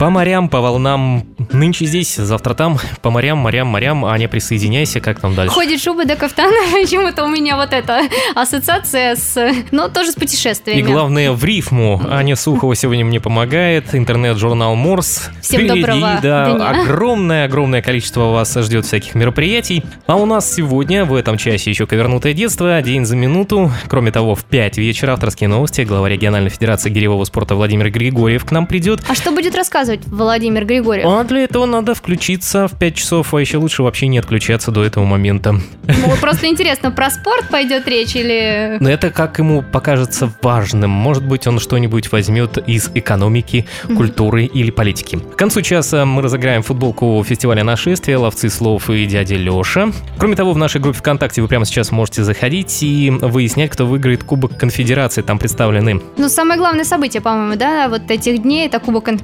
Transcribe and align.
По 0.00 0.08
морям, 0.08 0.48
по 0.48 0.62
волнам. 0.62 1.26
Нынче 1.52 1.84
здесь, 1.84 2.16
завтра 2.16 2.54
там. 2.54 2.78
По 3.02 3.10
морям, 3.10 3.36
морям, 3.36 3.66
морям. 3.66 4.06
Аня, 4.06 4.30
присоединяйся. 4.30 4.98
Как 4.98 5.20
там 5.20 5.34
дальше? 5.34 5.52
Ходит 5.52 5.78
шуба 5.78 6.06
до 6.06 6.16
кафтана. 6.16 6.56
Почему-то 6.72 7.22
у 7.24 7.28
меня 7.28 7.56
вот 7.56 7.74
эта 7.74 8.04
ассоциация 8.34 9.14
с... 9.14 9.52
Ну, 9.70 9.90
тоже 9.90 10.12
с 10.12 10.14
путешествиями. 10.14 10.80
И 10.80 10.82
главное, 10.82 11.32
в 11.32 11.44
рифму. 11.44 12.00
Аня 12.08 12.34
Сухова 12.34 12.74
сегодня 12.74 13.04
мне 13.04 13.20
помогает. 13.20 13.94
Интернет-журнал 13.94 14.74
Морс. 14.74 15.28
Всем 15.42 15.60
Впереди, 15.60 15.82
доброго 15.82 16.18
да, 16.22 16.70
огромное-огромное 16.70 17.82
количество 17.82 18.30
вас 18.30 18.54
ждет 18.54 18.86
всяких 18.86 19.14
мероприятий. 19.14 19.84
А 20.06 20.16
у 20.16 20.24
нас 20.24 20.50
сегодня, 20.50 21.04
в 21.04 21.14
этом 21.14 21.36
часе 21.36 21.68
еще 21.68 21.86
ковернутое 21.86 22.32
детство, 22.32 22.80
день 22.80 23.04
за 23.04 23.16
минуту. 23.16 23.70
Кроме 23.86 24.12
того, 24.12 24.34
в 24.34 24.44
5 24.44 24.78
вечера 24.78 25.12
авторские 25.12 25.50
новости. 25.50 25.82
Глава 25.82 26.08
региональной 26.08 26.48
федерации 26.48 26.88
гиревого 26.88 27.24
спорта 27.24 27.54
Владимир 27.54 27.90
Григорьев 27.90 28.46
к 28.46 28.50
нам 28.50 28.66
придет. 28.66 29.02
А 29.06 29.14
что 29.14 29.30
будет 29.30 29.54
рассказывать 29.54 29.89
Владимир 30.06 30.64
Григорьев? 30.64 31.06
А 31.06 31.24
для 31.24 31.40
этого 31.44 31.66
надо 31.66 31.94
включиться 31.94 32.68
в 32.68 32.78
5 32.78 32.94
часов, 32.94 33.34
а 33.34 33.40
еще 33.40 33.58
лучше 33.58 33.82
вообще 33.82 34.06
не 34.08 34.18
отключаться 34.18 34.70
до 34.70 34.84
этого 34.84 35.04
момента. 35.04 35.52
Ну, 35.52 36.16
Просто 36.20 36.46
интересно, 36.46 36.90
про 36.90 37.10
спорт 37.10 37.48
пойдет 37.50 37.86
речь 37.88 38.14
или... 38.14 38.76
Но 38.80 38.88
это 38.90 39.10
как 39.10 39.38
ему 39.38 39.62
покажется 39.62 40.32
важным. 40.42 40.90
Может 40.90 41.24
быть, 41.24 41.46
он 41.46 41.58
что-нибудь 41.58 42.12
возьмет 42.12 42.58
из 42.58 42.90
экономики, 42.94 43.66
культуры 43.96 44.44
или 44.44 44.70
политики. 44.70 45.18
К 45.18 45.36
концу 45.36 45.62
часа 45.62 46.04
мы 46.04 46.22
разыграем 46.22 46.62
футболку 46.62 47.22
фестиваля 47.26 47.64
нашествия, 47.64 48.18
ловцы 48.18 48.48
слов 48.50 48.88
и 48.90 49.06
дядя 49.06 49.36
Леша. 49.36 49.90
Кроме 50.18 50.36
того, 50.36 50.52
в 50.52 50.58
нашей 50.58 50.80
группе 50.80 50.98
ВКонтакте 50.98 51.42
вы 51.42 51.48
прямо 51.48 51.64
сейчас 51.64 51.90
можете 51.90 52.22
заходить 52.24 52.82
и 52.82 53.10
выяснять, 53.10 53.70
кто 53.70 53.86
выиграет 53.86 54.24
Кубок 54.24 54.56
Конфедерации. 54.56 55.22
Там 55.22 55.38
представлены 55.38 56.00
Ну, 56.16 56.28
самое 56.28 56.58
главное 56.58 56.84
событие, 56.84 57.20
по-моему, 57.20 57.56
да, 57.56 57.88
вот 57.88 58.10
этих 58.10 58.42
дней, 58.42 58.66
это 58.66 58.78
Кубок 58.80 59.04
Кон- 59.06 59.20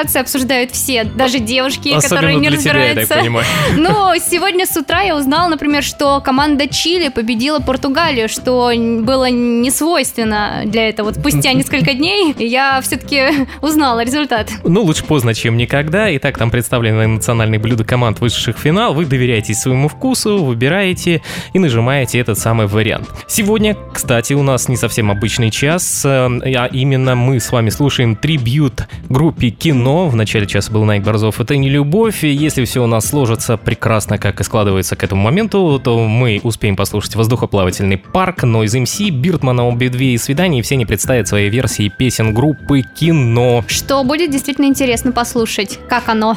Конфедерации 0.00 0.20
обсуждают 0.20 0.70
все, 0.70 1.04
даже 1.04 1.38
девушки, 1.38 1.94
которые 2.00 2.36
Особенно 2.36 2.50
не 2.50 2.56
тебя, 2.56 2.84
я 2.84 2.94
так 2.94 3.02
разбираются. 3.02 3.14
понимаю. 3.14 3.46
Но 3.76 4.14
сегодня 4.16 4.64
с 4.66 4.76
утра 4.76 5.02
я 5.02 5.14
узнала, 5.14 5.48
например, 5.48 5.82
что 5.82 6.20
команда 6.20 6.68
Чили 6.68 7.08
победила 7.08 7.58
Португалию, 7.58 8.28
что 8.28 8.72
было 8.76 9.28
не 9.28 9.70
свойственно 9.70 10.62
для 10.64 10.88
этого. 10.88 11.08
Вот 11.08 11.16
спустя 11.16 11.52
несколько 11.54 11.92
дней 11.92 12.34
я 12.38 12.80
все-таки 12.80 13.46
узнала 13.62 14.02
результат. 14.02 14.48
Ну, 14.64 14.82
лучше 14.82 15.04
поздно, 15.04 15.34
чем 15.34 15.56
никогда. 15.58 16.14
Итак, 16.16 16.38
там 16.38 16.50
представлены 16.50 17.06
национальные 17.06 17.58
блюда 17.58 17.84
команд, 17.84 18.20
вышедших 18.20 18.56
в 18.56 18.60
финал. 18.60 18.94
Вы 18.94 19.04
доверяете 19.04 19.52
своему 19.54 19.88
вкусу, 19.88 20.42
выбираете 20.42 21.20
и 21.52 21.58
нажимаете 21.58 22.18
этот 22.18 22.38
самый 22.38 22.66
вариант. 22.66 23.08
Сегодня, 23.28 23.76
кстати, 23.92 24.32
у 24.32 24.42
нас 24.42 24.68
не 24.68 24.76
совсем 24.76 25.10
обычный 25.10 25.50
час, 25.50 26.04
э, 26.06 26.08
а 26.08 26.68
именно 26.72 27.14
мы 27.14 27.38
с 27.38 27.52
вами 27.52 27.68
слушаем 27.68 28.16
трибют 28.16 28.86
группе 29.10 29.50
кино. 29.50 29.89
В 29.90 30.14
начале 30.14 30.46
часа 30.46 30.70
был 30.70 30.84
Найк 30.84 31.02
Борзов. 31.02 31.40
Это 31.40 31.56
не 31.56 31.68
любовь. 31.68 32.22
И 32.22 32.28
Если 32.28 32.64
все 32.64 32.82
у 32.82 32.86
нас 32.86 33.08
сложится 33.08 33.56
прекрасно, 33.56 34.18
как 34.18 34.40
и 34.40 34.44
складывается 34.44 34.94
к 34.94 35.02
этому 35.02 35.22
моменту, 35.22 35.80
то 35.82 36.06
мы 36.06 36.40
успеем 36.44 36.76
послушать 36.76 37.16
воздухоплавательный 37.16 37.98
парк, 37.98 38.44
Noise 38.44 38.84
MC, 38.84 39.10
Биртмана, 39.10 39.66
обе 39.66 39.88
две 39.88 40.14
и 40.14 40.18
свидания. 40.18 40.60
И 40.60 40.62
все 40.62 40.76
не 40.76 40.86
представят 40.86 41.26
свои 41.26 41.48
версии 41.48 41.88
песен 41.88 42.32
группы 42.32 42.82
кино. 42.82 43.64
Что 43.66 44.04
будет 44.04 44.30
действительно 44.30 44.66
интересно 44.66 45.10
послушать, 45.10 45.80
как 45.88 46.08
оно. 46.08 46.36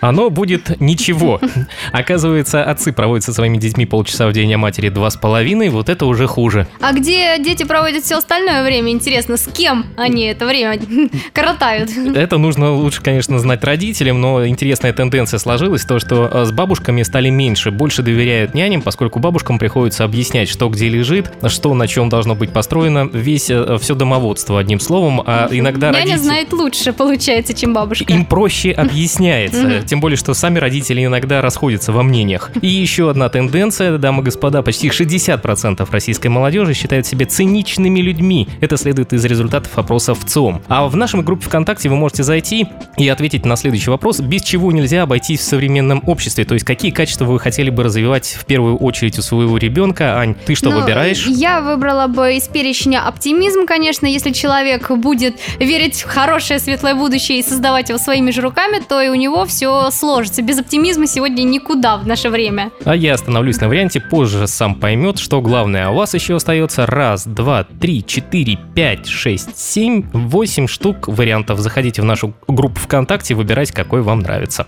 Оно 0.00 0.28
будет 0.28 0.78
ничего. 0.80 1.40
Оказывается, 1.92 2.62
отцы 2.62 2.92
проводят 2.92 3.24
со 3.24 3.32
своими 3.32 3.56
детьми 3.56 3.86
полчаса 3.86 4.28
в 4.28 4.32
день, 4.32 4.52
а 4.52 4.58
матери 4.58 4.90
два 4.90 5.08
с 5.10 5.16
половиной. 5.16 5.70
Вот 5.70 5.88
это 5.88 6.04
уже 6.04 6.26
хуже. 6.26 6.66
А 6.80 6.92
где 6.92 7.38
дети 7.38 7.64
проводят 7.64 8.04
все 8.04 8.16
остальное 8.16 8.62
время, 8.62 8.90
интересно, 8.90 9.38
с 9.38 9.46
кем 9.46 9.86
они 9.96 10.24
это 10.24 10.44
время 10.44 10.78
коротают? 11.32 11.90
Это 11.96 12.36
нужно 12.36 12.72
лучше, 12.90 13.02
конечно, 13.02 13.38
знать 13.38 13.62
родителям, 13.62 14.20
но 14.20 14.44
интересная 14.48 14.92
тенденция 14.92 15.38
сложилась, 15.38 15.84
то, 15.84 16.00
что 16.00 16.28
э, 16.28 16.44
с 16.44 16.50
бабушками 16.50 17.04
стали 17.04 17.30
меньше, 17.30 17.70
больше 17.70 18.02
доверяют 18.02 18.52
няням, 18.52 18.82
поскольку 18.82 19.20
бабушкам 19.20 19.60
приходится 19.60 20.02
объяснять, 20.02 20.48
что 20.48 20.68
где 20.68 20.88
лежит, 20.88 21.32
что 21.46 21.72
на 21.74 21.86
чем 21.86 22.08
должно 22.08 22.34
быть 22.34 22.52
построено, 22.52 23.08
весь 23.12 23.44
все 23.44 23.94
домоводство, 23.94 24.58
одним 24.58 24.80
словом, 24.80 25.22
а 25.24 25.46
иногда 25.52 25.92
Няня 25.92 26.00
родители- 26.00 26.16
знает 26.18 26.52
лучше, 26.52 26.92
получается, 26.92 27.54
чем 27.54 27.72
бабушка. 27.74 28.12
Им 28.12 28.24
проще 28.24 28.72
объясняется, 28.76 29.82
тем 29.86 30.00
более, 30.00 30.16
что 30.16 30.34
сами 30.34 30.58
родители 30.58 31.04
иногда 31.04 31.40
расходятся 31.42 31.92
во 31.92 32.02
мнениях. 32.02 32.50
И 32.60 32.66
еще 32.66 33.08
одна 33.08 33.28
тенденция, 33.28 33.98
дамы 33.98 34.22
и 34.22 34.24
господа, 34.24 34.62
почти 34.62 34.88
60% 34.88 35.86
российской 35.92 36.26
молодежи 36.26 36.74
считают 36.74 37.06
себя 37.06 37.24
циничными 37.24 38.00
людьми. 38.00 38.48
Это 38.60 38.76
следует 38.76 39.12
из 39.12 39.24
результатов 39.24 39.78
опроса 39.78 40.16
в 40.16 40.24
ЦИОМ. 40.24 40.62
А 40.66 40.88
в 40.88 40.96
нашем 40.96 41.22
группе 41.22 41.46
ВКонтакте 41.46 41.88
вы 41.88 41.94
можете 41.94 42.24
зайти 42.24 42.66
и 42.96 43.08
ответить 43.08 43.44
на 43.46 43.56
следующий 43.56 43.90
вопрос, 43.90 44.20
без 44.20 44.42
чего 44.42 44.72
нельзя 44.72 45.02
обойтись 45.02 45.40
в 45.40 45.44
современном 45.44 46.02
обществе. 46.06 46.44
То 46.44 46.54
есть, 46.54 46.66
какие 46.66 46.90
качества 46.90 47.24
вы 47.24 47.38
хотели 47.40 47.70
бы 47.70 47.82
развивать 47.82 48.36
в 48.38 48.44
первую 48.44 48.76
очередь 48.76 49.18
у 49.18 49.22
своего 49.22 49.56
ребенка? 49.58 50.18
Ань, 50.18 50.34
ты 50.34 50.54
что 50.54 50.70
Ну, 50.70 50.80
выбираешь? 50.80 51.26
Я 51.26 51.60
выбрала 51.60 52.06
бы 52.06 52.34
из 52.36 52.48
перечня 52.48 53.06
оптимизм, 53.06 53.66
конечно. 53.66 54.06
Если 54.06 54.30
человек 54.32 54.90
будет 54.90 55.36
верить 55.58 56.02
в 56.02 56.06
хорошее 56.06 56.60
светлое 56.60 56.94
будущее 56.94 57.38
и 57.38 57.42
создавать 57.42 57.88
его 57.88 57.98
своими 57.98 58.30
же 58.30 58.40
руками, 58.40 58.80
то 58.86 59.00
и 59.00 59.08
у 59.08 59.14
него 59.14 59.44
все 59.46 59.90
сложится. 59.90 60.42
Без 60.42 60.58
оптимизма 60.58 61.06
сегодня 61.06 61.42
никуда 61.42 61.96
в 61.96 62.06
наше 62.06 62.28
время. 62.28 62.70
А 62.84 62.94
я 62.94 63.14
остановлюсь 63.14 63.60
на 63.60 63.68
варианте, 63.68 64.00
позже 64.00 64.46
сам 64.46 64.74
поймет, 64.74 65.18
что 65.18 65.40
главное. 65.40 65.86
А 65.86 65.90
у 65.90 65.96
вас 65.96 66.14
еще 66.14 66.36
остается 66.36 66.86
раз, 66.86 67.26
два, 67.26 67.64
три, 67.64 68.04
четыре, 68.04 68.58
пять, 68.74 69.06
шесть, 69.06 69.58
семь, 69.58 70.04
восемь 70.12 70.66
штук 70.66 71.08
вариантов. 71.08 71.58
Заходите 71.60 72.02
в 72.02 72.04
нашу 72.04 72.32
группу 72.46 72.59
ВКонтакте 72.68 73.34
и 73.34 73.36
выбирайте, 73.36 73.72
какой 73.72 74.02
вам 74.02 74.20
нравится. 74.20 74.66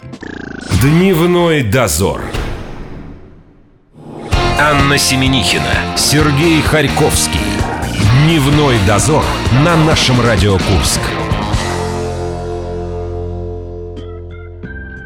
Дневной 0.80 1.62
дозор. 1.62 2.22
Анна 4.58 4.96
Семенихина, 4.98 5.96
Сергей 5.96 6.62
Харьковский. 6.62 7.40
Дневной 8.24 8.76
дозор 8.86 9.24
на 9.64 9.76
нашем 9.76 10.20
Радио 10.20 10.52
Курск. 10.52 11.00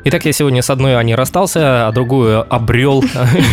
Итак, 0.08 0.24
я 0.24 0.30
сегодня 0.30 0.62
с 0.62 0.70
одной 0.70 0.96
Аней 0.96 1.16
расстался, 1.16 1.88
а 1.88 1.92
другую 1.92 2.46
обрел. 2.54 3.02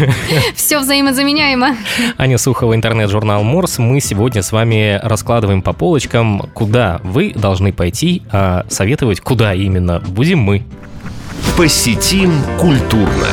Все 0.56 0.78
взаимозаменяемо. 0.78 1.75
Аня 2.19 2.38
Сухова, 2.38 2.75
интернет-журнал 2.75 3.44
Морс. 3.44 3.80
Мы 3.80 4.00
сегодня 4.00 4.44
с 4.44 4.52
вами 4.52 5.00
раскладываем 5.02 5.64
по 5.64 5.74
полочкам, 5.74 6.47
куда 6.53 7.02
вы 7.02 7.34
должны 7.34 7.74
пойти, 7.74 8.22
а 8.31 8.68
советовать, 8.69 9.19
куда 9.19 9.56
именно, 9.56 10.00
будем 10.00 10.41
мы. 10.41 10.64
Посетим 11.58 12.31
культурно. 12.59 13.30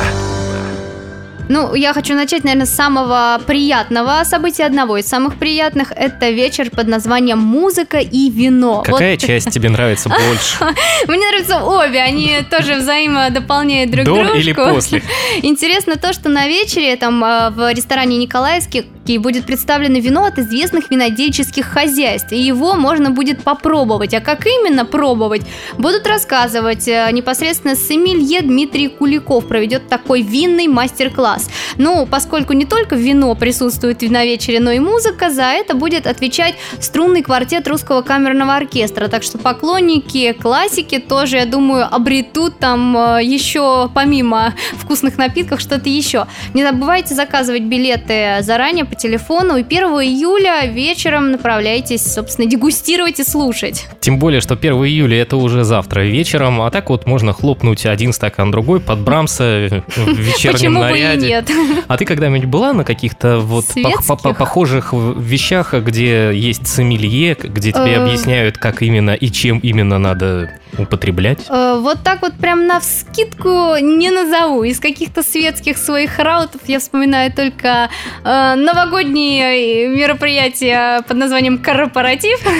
Ну, 1.51 1.75
я 1.75 1.93
хочу 1.93 2.15
начать, 2.15 2.45
наверное, 2.45 2.65
с 2.65 2.73
самого 2.73 3.41
приятного 3.45 4.23
события, 4.23 4.63
одного 4.63 4.95
из 4.95 5.05
самых 5.05 5.35
приятных. 5.37 5.91
Это 5.91 6.29
вечер 6.29 6.69
под 6.69 6.87
названием 6.87 7.39
«Музыка 7.39 7.97
и 7.97 8.29
вино». 8.29 8.83
Какая 8.85 9.17
Вот 9.17 9.19
часть 9.27 9.51
тебе 9.51 9.67
нравится 9.67 10.07
больше? 10.07 10.57
Мне 11.09 11.29
нравятся 11.29 11.61
обе, 11.61 11.99
они 11.99 12.37
тоже 12.49 12.75
взаимодополняют 12.75 13.91
друг 13.91 14.05
До 14.05 14.15
дружку. 14.15 14.37
или 14.37 14.53
после? 14.53 15.03
Интересно 15.41 15.97
то, 15.97 16.13
что 16.13 16.29
на 16.29 16.47
вечере 16.47 16.95
там 16.95 17.21
э, 17.21 17.49
в 17.49 17.73
ресторане 17.73 18.15
Николаевский 18.15 18.85
будет 19.17 19.45
представлено 19.45 19.99
вино 19.99 20.25
от 20.25 20.39
известных 20.39 20.91
винодельческих 20.91 21.65
хозяйств, 21.65 22.31
и 22.31 22.37
его 22.37 22.75
можно 22.75 23.09
будет 23.09 23.43
попробовать. 23.43 24.13
А 24.13 24.21
как 24.21 24.45
именно 24.45 24.85
пробовать, 24.85 25.41
будут 25.77 26.07
рассказывать 26.07 26.87
э, 26.87 27.09
непосредственно 27.11 27.75
сомелье 27.75 28.41
Дмитрий 28.41 28.87
Куликов 28.87 29.47
проведет 29.47 29.87
такой 29.89 30.21
винный 30.21 30.67
мастер-класс. 30.67 31.49
Ну, 31.77 32.05
поскольку 32.05 32.53
не 32.53 32.65
только 32.65 32.95
вино 32.95 33.33
присутствует 33.35 34.01
на 34.01 34.25
вечере, 34.25 34.59
но 34.59 34.71
и 34.71 34.79
музыка, 34.79 35.29
за 35.29 35.43
это 35.43 35.75
будет 35.75 36.07
отвечать 36.07 36.55
струнный 36.79 37.21
квартет 37.21 37.67
русского 37.67 38.01
камерного 38.01 38.55
оркестра. 38.55 39.07
Так 39.07 39.23
что 39.23 39.37
поклонники 39.37 40.33
классики 40.33 40.99
тоже, 40.99 41.37
я 41.37 41.45
думаю, 41.45 41.87
обретут 41.89 42.59
там 42.59 42.97
э, 42.97 43.23
еще 43.23 43.89
помимо 43.93 44.53
вкусных 44.73 45.17
напитков 45.17 45.61
что-то 45.61 45.89
еще. 45.89 46.27
Не 46.53 46.63
забывайте 46.63 47.15
заказывать 47.15 47.63
билеты 47.63 48.37
заранее 48.41 48.85
по 48.85 48.95
телефону. 49.01 49.57
И 49.57 49.63
1 49.63 49.83
июля 50.01 50.65
вечером 50.65 51.31
направляйтесь, 51.31 52.03
собственно, 52.13 52.49
дегустировать 52.49 53.19
и 53.19 53.23
слушать. 53.23 53.85
Тем 53.99 54.19
более, 54.19 54.41
что 54.41 54.53
1 54.55 54.73
июля 54.85 55.21
это 55.21 55.37
уже 55.37 55.63
завтра 55.63 56.01
вечером, 56.01 56.61
а 56.61 56.69
так 56.71 56.89
вот 56.89 57.05
можно 57.05 57.33
хлопнуть 57.33 57.85
один 57.85 58.13
стакан 58.13 58.51
другой 58.51 58.79
под 58.79 58.99
Брамса 58.99 59.83
в 59.95 60.07
вечернем 60.17 60.53
Почему 60.53 60.79
бы 60.81 60.87
и 60.99 61.03
наряде. 61.03 61.27
нет? 61.27 61.49
А 61.87 61.97
ты 61.97 62.05
когда-нибудь 62.05 62.45
была 62.45 62.73
на 62.73 62.83
каких-то 62.83 63.39
вот 63.39 63.65
по- 64.07 64.15
по- 64.15 64.33
похожих 64.33 64.93
вещах, 64.93 65.73
где 65.73 66.31
есть 66.33 66.67
сомелье, 66.67 67.35
где 67.41 67.71
тебе 67.71 67.93
Э. 67.93 68.03
объясняют, 68.03 68.57
как 68.57 68.81
именно 68.81 69.11
и 69.11 69.27
чем 69.31 69.59
именно 69.59 69.97
надо 69.97 70.51
употреблять? 70.77 71.39
Э, 71.49 71.77
вот 71.79 71.99
так 72.03 72.21
вот 72.21 72.33
прям 72.33 72.67
на 72.67 72.79
вскидку 72.79 73.77
не 73.77 74.09
назову. 74.11 74.63
Из 74.63 74.79
каких-то 74.79 75.23
светских 75.23 75.77
своих 75.77 76.17
раутов 76.19 76.61
я 76.67 76.79
вспоминаю 76.79 77.31
только 77.31 77.89
э, 78.23 78.55
новогодние 78.55 79.87
мероприятия 79.87 81.01
под 81.07 81.17
названием 81.17 81.57
«Корпоратив». 81.57 82.39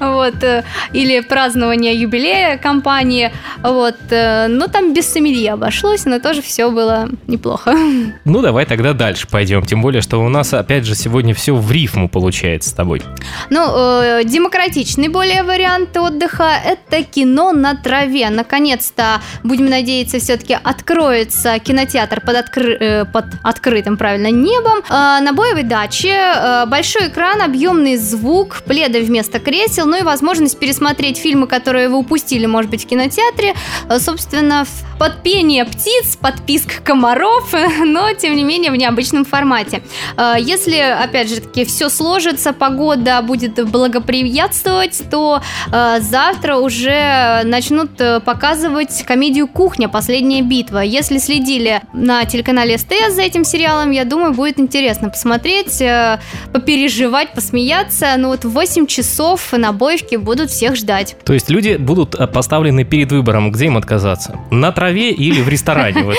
Вот. 0.00 0.42
э, 0.42 0.64
Или 0.92 1.20
празднование 1.20 1.94
юбилея 1.94 2.58
компании. 2.58 3.32
Вот. 3.62 3.96
э, 4.10 4.46
Но 4.48 4.66
там 4.68 4.92
без 4.94 5.06
сомелье 5.10 5.52
обошлось, 5.52 6.04
но 6.04 6.18
тоже 6.20 6.42
все 6.42 6.70
было 6.70 7.08
неплохо. 7.26 7.74
Ну, 8.24 8.42
давай 8.42 8.66
тогда 8.66 8.92
дальше 8.92 9.26
пойдем. 9.30 9.62
Тем 9.64 9.80
более, 9.82 10.02
что 10.02 10.22
у 10.22 10.28
нас, 10.28 10.52
опять 10.52 10.84
же, 10.84 10.94
сегодня 10.94 11.34
все 11.34 11.54
в 11.54 11.70
рифму 11.72 12.08
получается 12.08 12.70
с 12.70 12.72
тобой. 12.72 13.02
Ну, 13.50 13.64
э, 13.74 14.22
демократичный 14.24 15.08
более 15.08 15.42
вариант 15.42 15.96
отдыха– 15.96 16.50
это 16.64 16.87
кино 17.02 17.52
на 17.52 17.74
траве. 17.74 18.30
Наконец-то, 18.30 19.20
будем 19.44 19.66
надеяться, 19.66 20.18
все-таки 20.18 20.58
откроется 20.62 21.58
кинотеатр 21.58 22.20
под, 22.20 22.36
откры- 22.36 22.76
э, 22.78 23.04
под 23.04 23.26
открытым, 23.42 23.96
правильно, 23.96 24.30
небом. 24.30 24.78
Э, 24.88 25.20
на 25.20 25.32
Боевой 25.32 25.62
даче 25.62 26.14
э, 26.14 26.66
большой 26.66 27.08
экран, 27.08 27.42
объемный 27.42 27.96
звук, 27.96 28.62
пледы 28.66 29.02
вместо 29.02 29.38
кресел, 29.38 29.86
ну 29.86 29.98
и 29.98 30.02
возможность 30.02 30.58
пересмотреть 30.58 31.18
фильмы, 31.18 31.46
которые 31.46 31.88
вы 31.88 31.98
упустили, 31.98 32.46
может 32.46 32.70
быть, 32.70 32.84
в 32.84 32.88
кинотеатре. 32.88 33.54
Э, 33.88 33.98
собственно, 33.98 34.64
под 34.98 35.22
пение 35.22 35.64
птиц, 35.64 36.16
под 36.20 36.44
писк 36.46 36.82
комаров, 36.82 37.54
но, 37.84 38.12
тем 38.12 38.36
не 38.36 38.44
менее, 38.44 38.70
в 38.70 38.76
необычном 38.76 39.24
формате. 39.24 39.82
Э, 40.16 40.34
Если, 40.38 40.76
опять 40.76 41.28
же 41.28 41.40
таки, 41.40 41.64
все 41.64 41.88
сложится, 41.88 42.52
погода 42.52 43.22
будет 43.22 43.68
благоприятствовать, 43.70 45.02
то 45.10 45.40
э, 45.72 46.00
завтра 46.00 46.56
уже 46.56 47.42
начнут 47.44 48.00
э, 48.00 48.20
показывать 48.20 49.04
комедию 49.04 49.46
«Кухня. 49.48 49.88
Последняя 49.88 50.42
битва». 50.42 50.78
Если 50.80 51.18
следили 51.18 51.82
на 51.92 52.24
телеканале 52.24 52.78
СТС 52.78 53.14
за 53.14 53.22
этим 53.22 53.44
сериалом, 53.44 53.90
я 53.90 54.04
думаю, 54.04 54.34
будет 54.34 54.58
интересно 54.58 55.10
посмотреть, 55.10 55.80
э, 55.80 56.18
попереживать, 56.52 57.32
посмеяться. 57.32 58.14
Ну 58.18 58.28
вот 58.28 58.44
в 58.44 58.50
8 58.50 58.86
часов 58.86 59.52
на 59.52 59.72
Боевке 59.72 60.18
будут 60.18 60.50
всех 60.50 60.76
ждать. 60.76 61.16
То 61.24 61.32
есть 61.32 61.50
люди 61.50 61.76
будут 61.76 62.14
э, 62.14 62.26
поставлены 62.26 62.84
перед 62.84 63.12
выбором, 63.12 63.52
где 63.52 63.66
им 63.66 63.76
отказаться? 63.76 64.38
На 64.50 64.72
траве 64.88 65.10
или 65.10 65.40
в 65.42 65.48
ресторане? 65.48 66.02
Вот, 66.02 66.16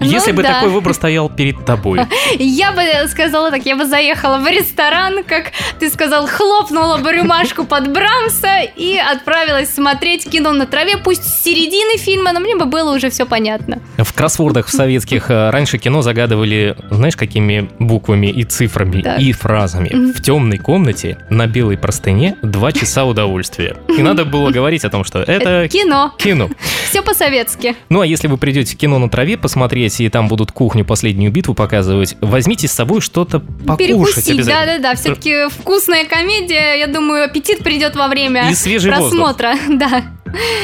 Ну 0.00 0.06
Если 0.06 0.32
бы 0.32 0.42
да. 0.42 0.54
такой 0.54 0.68
выбор 0.70 0.94
стоял 0.94 1.28
перед 1.28 1.64
тобой. 1.64 2.00
Я 2.38 2.72
бы 2.72 2.82
сказала 3.08 3.50
так, 3.50 3.66
я 3.66 3.76
бы 3.76 3.86
заехала 3.86 4.38
в 4.38 4.46
ресторан, 4.46 5.24
как 5.24 5.52
ты 5.80 5.90
сказал, 5.90 6.26
хлопнула 6.26 6.98
бы 6.98 7.12
рюмашку 7.12 7.64
под 7.64 7.92
Брамса 7.92 8.60
и 8.76 8.96
отправилась 8.96 9.74
смотреть 9.74 10.28
кино 10.30 10.52
на 10.52 10.66
траве, 10.66 10.96
пусть 10.96 11.24
с 11.24 11.42
середины 11.42 11.98
фильма, 11.98 12.32
но 12.32 12.40
мне 12.40 12.56
бы 12.56 12.66
было 12.66 12.94
уже 12.94 13.10
все 13.10 13.26
понятно. 13.26 13.80
В 13.98 14.12
кроссвордах 14.12 14.66
в 14.66 14.70
советских 14.72 15.30
э, 15.30 15.50
раньше 15.50 15.78
кино 15.78 16.02
загадывали, 16.02 16.76
знаешь, 16.90 17.16
какими 17.16 17.68
буквами 17.78 18.28
и 18.28 18.44
цифрами 18.44 19.02
Так. 19.02 19.20
и 19.20 19.32
фразами. 19.32 20.12
В 20.12 20.22
темной 20.22 20.58
комнате 20.58 21.18
на 21.30 21.46
белой 21.46 21.76
простыне 21.76 22.36
два 22.42 22.72
часа 22.72 23.04
удовольствия. 23.04 23.76
И 23.88 24.02
надо 24.02 24.24
было 24.24 24.50
говорить 24.50 24.84
о 24.84 24.90
том, 24.90 25.04
что 25.04 25.20
это 25.20 25.68
Кино. 25.68 26.12
кино. 26.18 26.50
Все 26.88 27.02
по-советски. 27.02 27.76
Ну 27.88 28.02
а 28.04 28.06
если 28.06 28.28
вы 28.28 28.36
придете 28.36 28.74
в 28.74 28.78
кино 28.78 28.98
на 28.98 29.08
траве 29.08 29.36
посмотреть, 29.38 29.98
и 30.00 30.08
там 30.10 30.28
будут 30.28 30.52
кухню 30.52 30.84
последнюю 30.84 31.32
битву 31.32 31.54
показывать, 31.54 32.16
возьмите 32.20 32.68
с 32.68 32.72
собой 32.72 33.00
что-то 33.00 33.40
покушать 33.40 33.78
Перекусить, 33.78 34.30
обязательно. 34.30 34.66
да-да-да. 34.66 34.94
Все-таки 34.94 35.48
вкусная 35.48 36.04
комедия, 36.04 36.74
я 36.78 36.86
думаю, 36.86 37.24
аппетит 37.24 37.60
придет 37.60 37.96
во 37.96 38.08
время 38.08 38.50
И 38.50 38.54
свежий 38.54 38.92
воздух. 38.92 39.10
просмотра. 39.10 39.54
Да. 39.70 40.04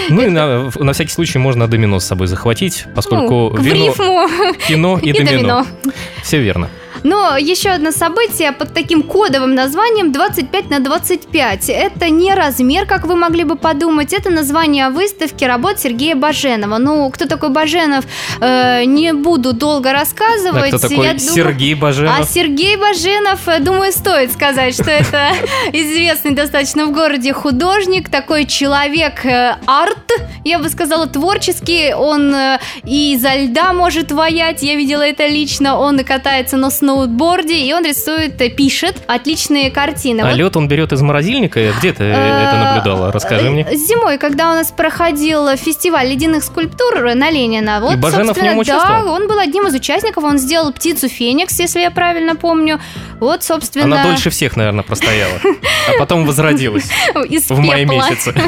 Ну 0.09 0.23
и 0.23 0.29
на, 0.29 0.71
на 0.81 0.93
всякий 0.93 1.13
случай 1.13 1.39
можно 1.39 1.69
домино 1.69 2.01
с 2.01 2.05
собой 2.05 2.27
захватить, 2.27 2.87
поскольку 2.95 3.51
Ну, 3.55 3.63
вино, 3.63 3.87
рифму 3.87 4.29
кино 4.69 4.99
и, 4.99 5.09
и 5.11 5.13
домино. 5.13 5.31
домино. 5.33 5.67
Все 6.25 6.41
верно. 6.43 6.69
Но 7.03 7.37
еще 7.37 7.71
одно 7.71 7.91
событие 7.93 8.53
под 8.53 8.75
таким 8.75 9.03
кодовым 9.03 9.55
названием 9.55 10.13
25 10.13 10.71
на 10.71 10.81
25. 10.81 11.69
Это 11.71 12.11
не 12.11 12.35
размер, 12.35 12.87
как 12.87 13.07
вы 13.07 13.17
могли 13.17 13.45
бы 13.45 13.57
подумать, 13.57 14.13
это 14.13 14.31
название 14.31 14.91
выставки 14.91 15.45
работ 15.45 15.79
Сергея 15.81 16.15
Баженова. 16.15 16.79
Ну, 16.79 17.11
кто 17.11 17.27
такой 17.27 17.49
Баженов, 17.51 18.05
э, 18.41 18.85
не 18.85 19.13
буду 19.13 19.53
долго 19.53 19.91
А 19.91 19.93
рассказывать. 19.93 20.69
кто 20.69 20.79
такой 20.79 21.07
Я 21.07 21.15
думаю- 21.15 21.19
Сергей 21.35 21.75
А 21.75 21.77
Баженов? 21.77 22.29
Сергей 22.29 22.77
Баженов, 22.77 23.49
э, 23.49 23.61
думаю, 23.61 23.93
стоит 23.93 24.33
сказать, 24.33 24.75
что 24.75 24.91
это 24.91 25.33
известный 25.73 26.33
достаточно 26.33 26.87
в 26.87 26.93
городе 26.93 27.33
художник, 27.33 28.09
такой 28.09 28.45
человек 28.47 29.25
э, 29.25 29.57
арт, 29.67 30.11
я 30.45 30.59
бы 30.59 30.69
сказала, 30.69 31.07
творческий. 31.07 31.95
Он 31.95 32.35
э, 32.35 32.59
и 32.85 33.15
изо 33.15 33.35
льда 33.35 33.73
может 33.73 34.13
ваять, 34.13 34.63
я 34.63 34.75
видела 34.77 35.03
это 35.03 35.27
лично. 35.27 35.79
Он 35.79 35.99
и 36.01 36.05
катается 36.05 36.57
на 36.57 36.71
сноуборде, 36.71 36.90
и 36.91 37.73
он 37.73 37.85
рисует, 37.85 38.41
э, 38.41 38.49
пишет 38.51 38.97
отличные 39.07 39.71
картины. 39.71 40.21
А 40.21 40.27
Вот 40.27 40.35
лед 40.35 40.57
он 40.57 40.69
берет 40.69 40.93
из 40.93 41.03
морозильника? 41.03 41.73
Где 41.79 41.93
ты 41.93 42.05
это 42.05 42.57
наблюдала? 42.57 43.13
Расскажи 43.13 43.47
Э, 43.47 43.51
мне. 43.51 43.67
Зимой, 43.73 44.19
когда 44.19 44.51
у 44.53 44.55
нас 44.55 44.71
проходил 44.71 45.57
фестиваль 45.57 46.09
ледяных 46.09 46.45
скульптур 46.45 47.15
на 47.15 47.31
Ленина, 47.31 47.81
вот, 47.81 47.95
И 47.95 47.97
Баженов 47.97 48.37
в 48.37 48.43
нем 48.43 48.63
да, 48.63 49.05
он 49.05 49.29
был 49.29 49.39
одним 49.39 49.67
из 49.67 49.75
участников, 49.75 50.25
он 50.25 50.39
сделал 50.39 50.73
птицу 50.73 51.09
Феникс, 51.09 51.59
если 51.59 51.81
я 51.81 51.91
правильно 51.91 52.37
помню. 52.37 52.81
Вот, 53.19 53.43
собственно, 53.43 53.85
Она 53.85 54.05
дольше 54.05 54.31
всех, 54.31 54.57
наверное, 54.57 54.83
простояла. 54.83 55.41
А 55.89 55.99
потом 55.99 56.25
возродилась 56.27 56.91
в 57.15 57.59
мае 57.59 57.85
месяце. 57.85 58.35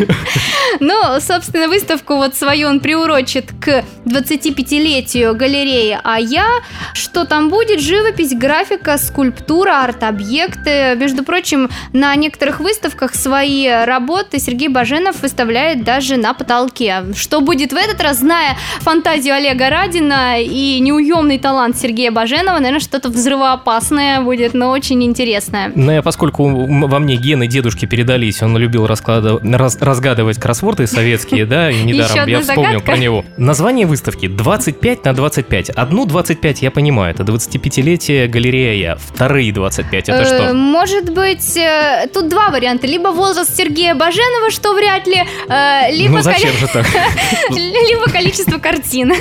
Ну, 0.81 1.21
собственно, 1.21 1.69
выставку 1.69 2.17
вот 2.17 2.35
свою 2.35 2.69
он 2.69 2.81
приурочит 2.81 3.50
к 3.61 3.85
25-летию 4.06 5.35
галереи 5.35 5.99
А 6.03 6.19
я. 6.19 6.47
Что 6.94 7.25
там 7.25 7.50
будет? 7.50 7.81
Живопись, 7.81 8.31
графика, 8.34 8.99
скульптура, 8.99 9.82
арт-объекты. 9.84 10.94
Между 10.96 11.25
прочим, 11.25 11.70
на 11.93 12.14
некоторых 12.17 12.61
выставках 12.61 13.14
свои 13.14 13.69
работы 13.69 14.38
Сергей 14.38 14.69
Баженов 14.69 15.23
выставляет 15.23 15.84
даже 15.84 16.17
на 16.17 16.34
потолке. 16.34 17.05
Что 17.17 17.40
будет 17.40 17.73
в 17.73 17.76
этот 17.76 18.00
раз, 18.00 18.19
зная 18.19 18.56
фантазию 18.81 19.34
Олега 19.34 19.70
Радина 19.70 20.40
и 20.40 20.79
неуемный 20.81 21.38
талант 21.38 21.76
Сергея 21.76 22.11
Баженова, 22.11 22.56
наверное, 22.58 22.81
что-то 22.81 23.08
взрывоопасное 23.08 24.20
будет, 24.20 24.55
но 24.55 24.70
очень 24.70 25.02
интересное. 25.05 25.73
Ну, 25.75 25.90
я, 25.93 26.02
поскольку 26.02 26.49
во 26.49 26.99
мне 26.99 27.17
гены 27.17 27.46
дедушки 27.46 27.87
передались, 27.87 28.43
он 28.43 28.56
любил 28.56 28.87
расклада- 28.87 29.40
раз- 29.56 29.79
разгадывать 29.81 30.38
кроссворды 30.38 30.87
советские, 30.87 31.46
да, 31.46 31.70
и 31.70 31.82
недаром 31.84 32.29
я 32.29 32.40
вспомнил 32.40 32.67
загадка. 32.69 32.81
про 32.87 32.96
него. 32.96 33.25
Название 33.37 33.87
выставки 33.87 34.29
25 34.29 35.05
на 35.05 35.12
25. 35.14 35.70
Одну 35.70 36.05
25 36.06 36.62
я 36.62 36.70
понимаю, 36.70 37.14
это 37.14 37.23
25-летие 37.25 38.21
галерея 38.29 38.74
Я. 38.74 38.96
Вторые 38.96 39.52
25 39.52 40.08
это 40.08 40.22
Э, 40.22 40.24
что? 40.24 40.55
Может 40.55 41.10
быть, 41.12 41.56
э, 41.56 42.08
тут 42.12 42.29
два 42.29 42.50
варианта. 42.50 42.86
Либо 42.86 43.08
возраст 43.08 43.56
Сергея 43.56 43.94
Баженова, 43.94 44.50
что 44.50 44.74
вряд 44.74 45.06
ли, 45.06 45.22
э, 45.48 45.93
либо, 45.93 46.17
Ну 46.17 46.22
зачем 46.22 46.52
же 46.56 46.67
так? 46.69 46.86
либо 47.50 48.10
количество 48.10 48.58
картин. 48.58 49.12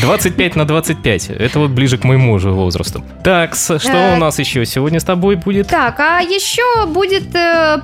25 0.00 0.56
на 0.56 0.64
25. 0.64 1.30
Это 1.30 1.58
вот 1.58 1.70
ближе 1.70 1.98
к 1.98 2.04
моему 2.04 2.38
же 2.38 2.50
возрасту. 2.50 3.04
Так, 3.22 3.54
что 3.54 4.12
у 4.14 4.16
нас 4.16 4.38
еще 4.38 4.64
сегодня 4.66 5.00
с 5.00 5.04
тобой 5.04 5.36
будет? 5.36 5.68
Так, 5.68 6.00
а 6.00 6.20
еще 6.20 6.86
будет 6.86 7.24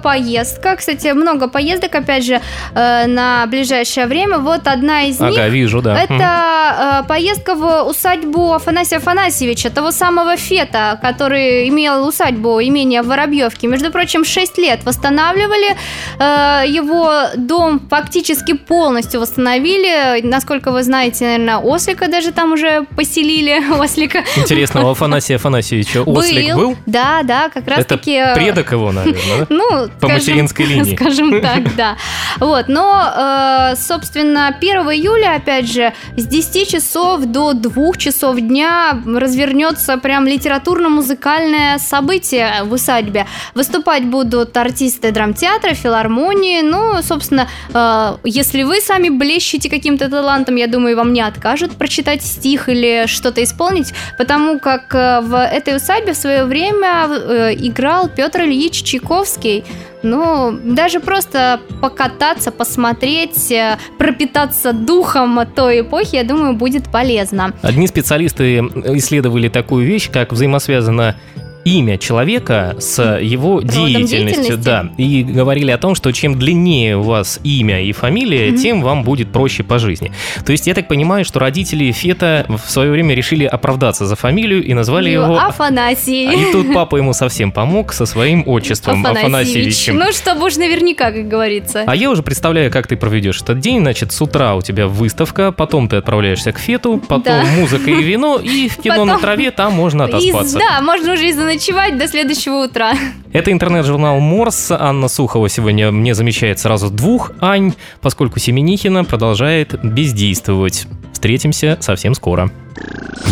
поездка. 0.03 0.77
Кстати, 0.77 1.09
много 1.13 1.49
поездок, 1.49 1.95
опять 1.95 2.25
же, 2.25 2.41
на 2.75 3.47
ближайшее 3.47 4.07
время. 4.07 4.39
Вот 4.39 4.67
одна 4.67 5.03
из 5.03 5.21
них. 5.21 5.33
Ага, 5.33 5.49
вижу, 5.49 5.83
да. 5.83 6.03
Это 6.03 7.05
поездка 7.09 7.55
в 7.55 7.85
усадьбу 7.85 8.53
Афанасия 8.53 8.99
Афанасьевича, 8.99 9.71
того 9.71 9.91
самого 10.01 10.37
Фета, 10.37 10.99
который 11.03 11.69
имел 11.69 12.09
усадьбу 12.09 12.59
имения 12.63 13.03
в 13.03 13.07
Воробьевке. 13.07 13.67
Между 13.69 13.91
прочим, 13.91 14.25
6 14.25 14.59
лет 14.59 14.81
восстанавливали. 14.85 15.77
Э, 16.19 16.65
его 16.67 17.11
дом 17.37 17.81
фактически 17.91 18.55
полностью 18.55 19.21
восстановили. 19.21 20.23
Насколько 20.23 20.71
вы 20.73 20.83
знаете, 20.83 21.25
наверное, 21.25 21.59
Ослика 21.59 22.09
даже 22.09 22.33
там 22.33 22.53
уже 22.53 22.87
поселили. 22.97 23.61
Ослика. 23.85 24.25
Интересно, 24.37 24.87
у 24.87 24.91
Афанасия 24.91 25.37
Афанасьевича 25.37 26.03
ослик 26.03 26.55
был? 26.55 26.77
Да, 26.87 27.21
да, 27.23 27.51
как 27.51 27.69
раз 27.69 27.81
Это 27.81 27.99
таки... 27.99 28.13
э, 28.15 28.35
предок 28.35 28.73
его, 28.73 28.93
наверное, 28.93 29.47
ну, 29.51 29.69
По 30.01 30.07
скажем- 30.09 30.15
материнской 30.15 30.65
линии. 30.73 30.97
Скажем 30.97 31.41
так, 31.43 31.77
да. 31.77 31.97
Вот, 32.39 32.69
но, 32.69 33.71
э, 33.73 33.77
собственно, 33.77 34.49
1 34.49 34.77
июля, 34.93 35.37
опять 35.37 35.67
же, 35.71 35.93
с 36.17 36.27
10 36.27 36.71
часов 36.71 37.25
до 37.27 37.53
2 37.53 37.97
часов 37.99 38.41
дня 38.41 38.99
развернется 39.05 39.90
прям 39.99 40.27
литературно-музыкальное 40.27 41.79
событие 41.79 42.65
в 42.65 42.73
усадьбе. 42.73 43.27
Выступать 43.55 44.05
будут 44.05 44.57
артисты 44.57 45.13
драмтеатра, 45.13 45.75
филармонии. 45.75 46.63
Ну, 46.63 47.03
собственно, 47.03 47.49
э, 47.75 48.17
если 48.25 48.63
вы 48.63 48.81
сами 48.81 49.09
блещете 49.09 49.71
каким-то 49.71 50.09
талантом, 50.09 50.57
я 50.57 50.67
думаю, 50.67 50.97
вам 50.97 51.13
не 51.13 51.21
откажут 51.21 51.73
прочитать 51.77 52.23
стих 52.23 52.69
или 52.69 53.07
что-то 53.07 53.43
исполнить, 53.43 53.93
потому 54.19 54.59
как 54.59 54.95
э, 54.95 55.21
в 55.21 55.37
этой 55.37 55.77
усадьбе 55.77 56.13
в 56.13 56.17
свое 56.17 56.45
время 56.45 57.07
э, 57.09 57.55
играл 57.55 58.09
Петр 58.09 58.43
Ильич 58.43 58.83
Чайковский. 58.83 59.65
Ну, 60.03 60.59
даже 60.65 61.01
просто 61.01 61.61
покататься, 61.81 62.51
посмотреть, 62.51 63.51
э, 63.51 63.79
пропитаться 63.99 64.73
духом 64.73 65.41
той 65.55 65.81
эпохи, 65.81 66.17
я 66.17 66.25
думаю, 66.25 66.55
будет 66.55 66.91
полезно. 66.91 67.53
Одни 67.63 67.87
специалисты 67.87 68.59
исследовали 68.97 69.49
такую 69.49 69.87
вещь, 69.87 70.11
как 70.11 70.33
взаимосвязано 70.33 71.17
имя 71.65 71.99
человека 71.99 72.77
с 72.79 73.19
его 73.21 73.61
деятельностью, 73.61 74.57
да, 74.59 74.91
и 74.97 75.23
говорили 75.23 75.71
о 75.71 75.79
том, 75.79 75.95
что 75.95 76.13
чем 76.13 76.39
длиннее 76.39 76.97
у 76.97 77.03
вас 77.03 77.41
имя 77.45 77.83
и 77.83 77.93
фамилия, 77.93 78.49
mm-hmm. 78.49 78.57
тем 78.57 78.83
вам 78.83 79.03
будет 79.03 79.33
проще 79.33 79.63
по 79.63 79.79
жизни. 79.79 80.13
То 80.45 80.53
есть 80.53 80.67
я 80.67 80.75
так 80.75 80.89
понимаю, 80.89 81.25
что 81.25 81.39
родители 81.39 81.91
Фета 81.93 82.47
в 82.49 82.71
свое 82.71 82.91
время 82.91 83.15
решили 83.15 83.45
оправдаться 83.45 84.07
за 84.07 84.17
фамилию 84.17 84.65
и 84.65 84.75
назвали 84.75 85.11
его 85.11 85.39
Афанасий. 85.39 86.31
И 86.33 86.53
тут 86.53 86.73
папа 86.73 86.97
ему 86.97 87.13
совсем 87.13 87.53
помог 87.53 87.93
со 87.93 88.07
своим 88.07 88.45
отчеством 88.47 89.05
Афанасьевичем. 89.05 89.97
Ну, 89.97 90.13
чтобы 90.13 90.47
уж 90.47 90.57
наверняка, 90.57 91.13
как 91.13 91.29
говорится. 91.29 91.85
А 91.87 91.97
я 91.97 92.11
уже 92.11 92.23
представляю, 92.23 92.71
как 92.71 92.87
ты 92.87 92.97
проведешь 92.97 93.43
этот 93.43 93.61
день. 93.61 93.81
Значит, 93.81 94.13
с 94.13 94.21
утра 94.21 94.55
у 94.55 94.63
тебя 94.63 94.87
выставка, 94.87 95.53
потом 95.53 95.89
ты 95.89 95.97
отправляешься 95.97 96.53
к 96.53 96.59
Фету, 96.59 96.99
потом 96.99 97.45
да. 97.45 97.45
музыка 97.59 97.91
и 97.91 98.03
вино, 98.03 98.39
и 98.39 98.69
в 98.69 98.77
кино 98.77 98.95
потом... 98.95 99.09
на 99.09 99.19
траве 99.19 99.51
там 99.51 99.73
можно 99.73 100.05
отоспаться. 100.05 100.59
Из, 100.59 100.63
да, 100.63 100.81
можно 100.81 101.15
уже 101.15 101.29
из 101.29 101.37
ночевать 101.51 101.99
до 101.99 102.07
следующего 102.07 102.65
утра. 102.65 102.93
Это 103.33 103.51
интернет-журнал 103.51 104.21
Морс. 104.21 104.71
Анна 104.71 105.09
Сухова 105.09 105.49
сегодня 105.49 105.91
мне 105.91 106.15
замещает 106.15 106.61
сразу 106.61 106.91
двух 106.91 107.33
Ань, 107.41 107.75
поскольку 108.01 108.39
Семенихина 108.39 109.05
продолжает 109.05 109.83
бездействовать. 109.85 110.87
Встретимся 111.13 111.77
совсем 111.81 112.15
скоро. 112.15 112.51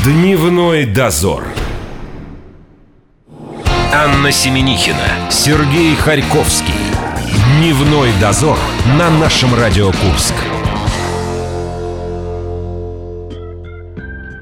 Дневной 0.04 0.84
дозор. 0.84 1.44
Анна 3.92 4.32
Семенихина, 4.32 5.30
Сергей 5.30 5.94
Харьковский. 5.94 6.74
Дневной 7.58 8.10
дозор 8.20 8.58
на 8.98 9.10
нашем 9.10 9.54
Радио 9.54 9.92
Курск. 9.92 10.34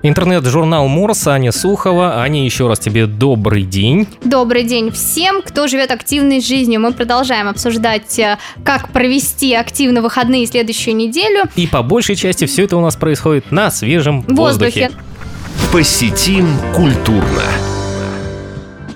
Интернет-журнал 0.08 0.86
Морс, 0.86 1.26
Аня 1.26 1.50
Сухова. 1.50 2.20
Аня, 2.20 2.44
еще 2.44 2.68
раз 2.68 2.78
тебе 2.78 3.06
добрый 3.06 3.64
день. 3.64 4.06
Добрый 4.22 4.62
день 4.62 4.92
всем, 4.92 5.42
кто 5.42 5.66
живет 5.66 5.90
активной 5.90 6.40
жизнью. 6.40 6.80
Мы 6.80 6.92
продолжаем 6.92 7.48
обсуждать, 7.48 8.16
э, 8.20 8.38
как 8.62 8.92
провести 8.92 9.54
активно 9.54 10.02
выходные 10.02 10.46
следующую 10.46 10.94
неделю. 10.94 11.44
И 11.56 11.66
по 11.66 11.82
большей 11.82 12.14
части 12.14 12.44
все 12.46 12.64
это 12.64 12.76
у 12.76 12.80
нас 12.80 12.94
происходит 12.94 13.50
на 13.50 13.70
свежем 13.72 14.20
воздухе. 14.22 14.90
воздухе. 14.90 14.90
Посетим 15.72 16.46
культурно. 16.72 17.42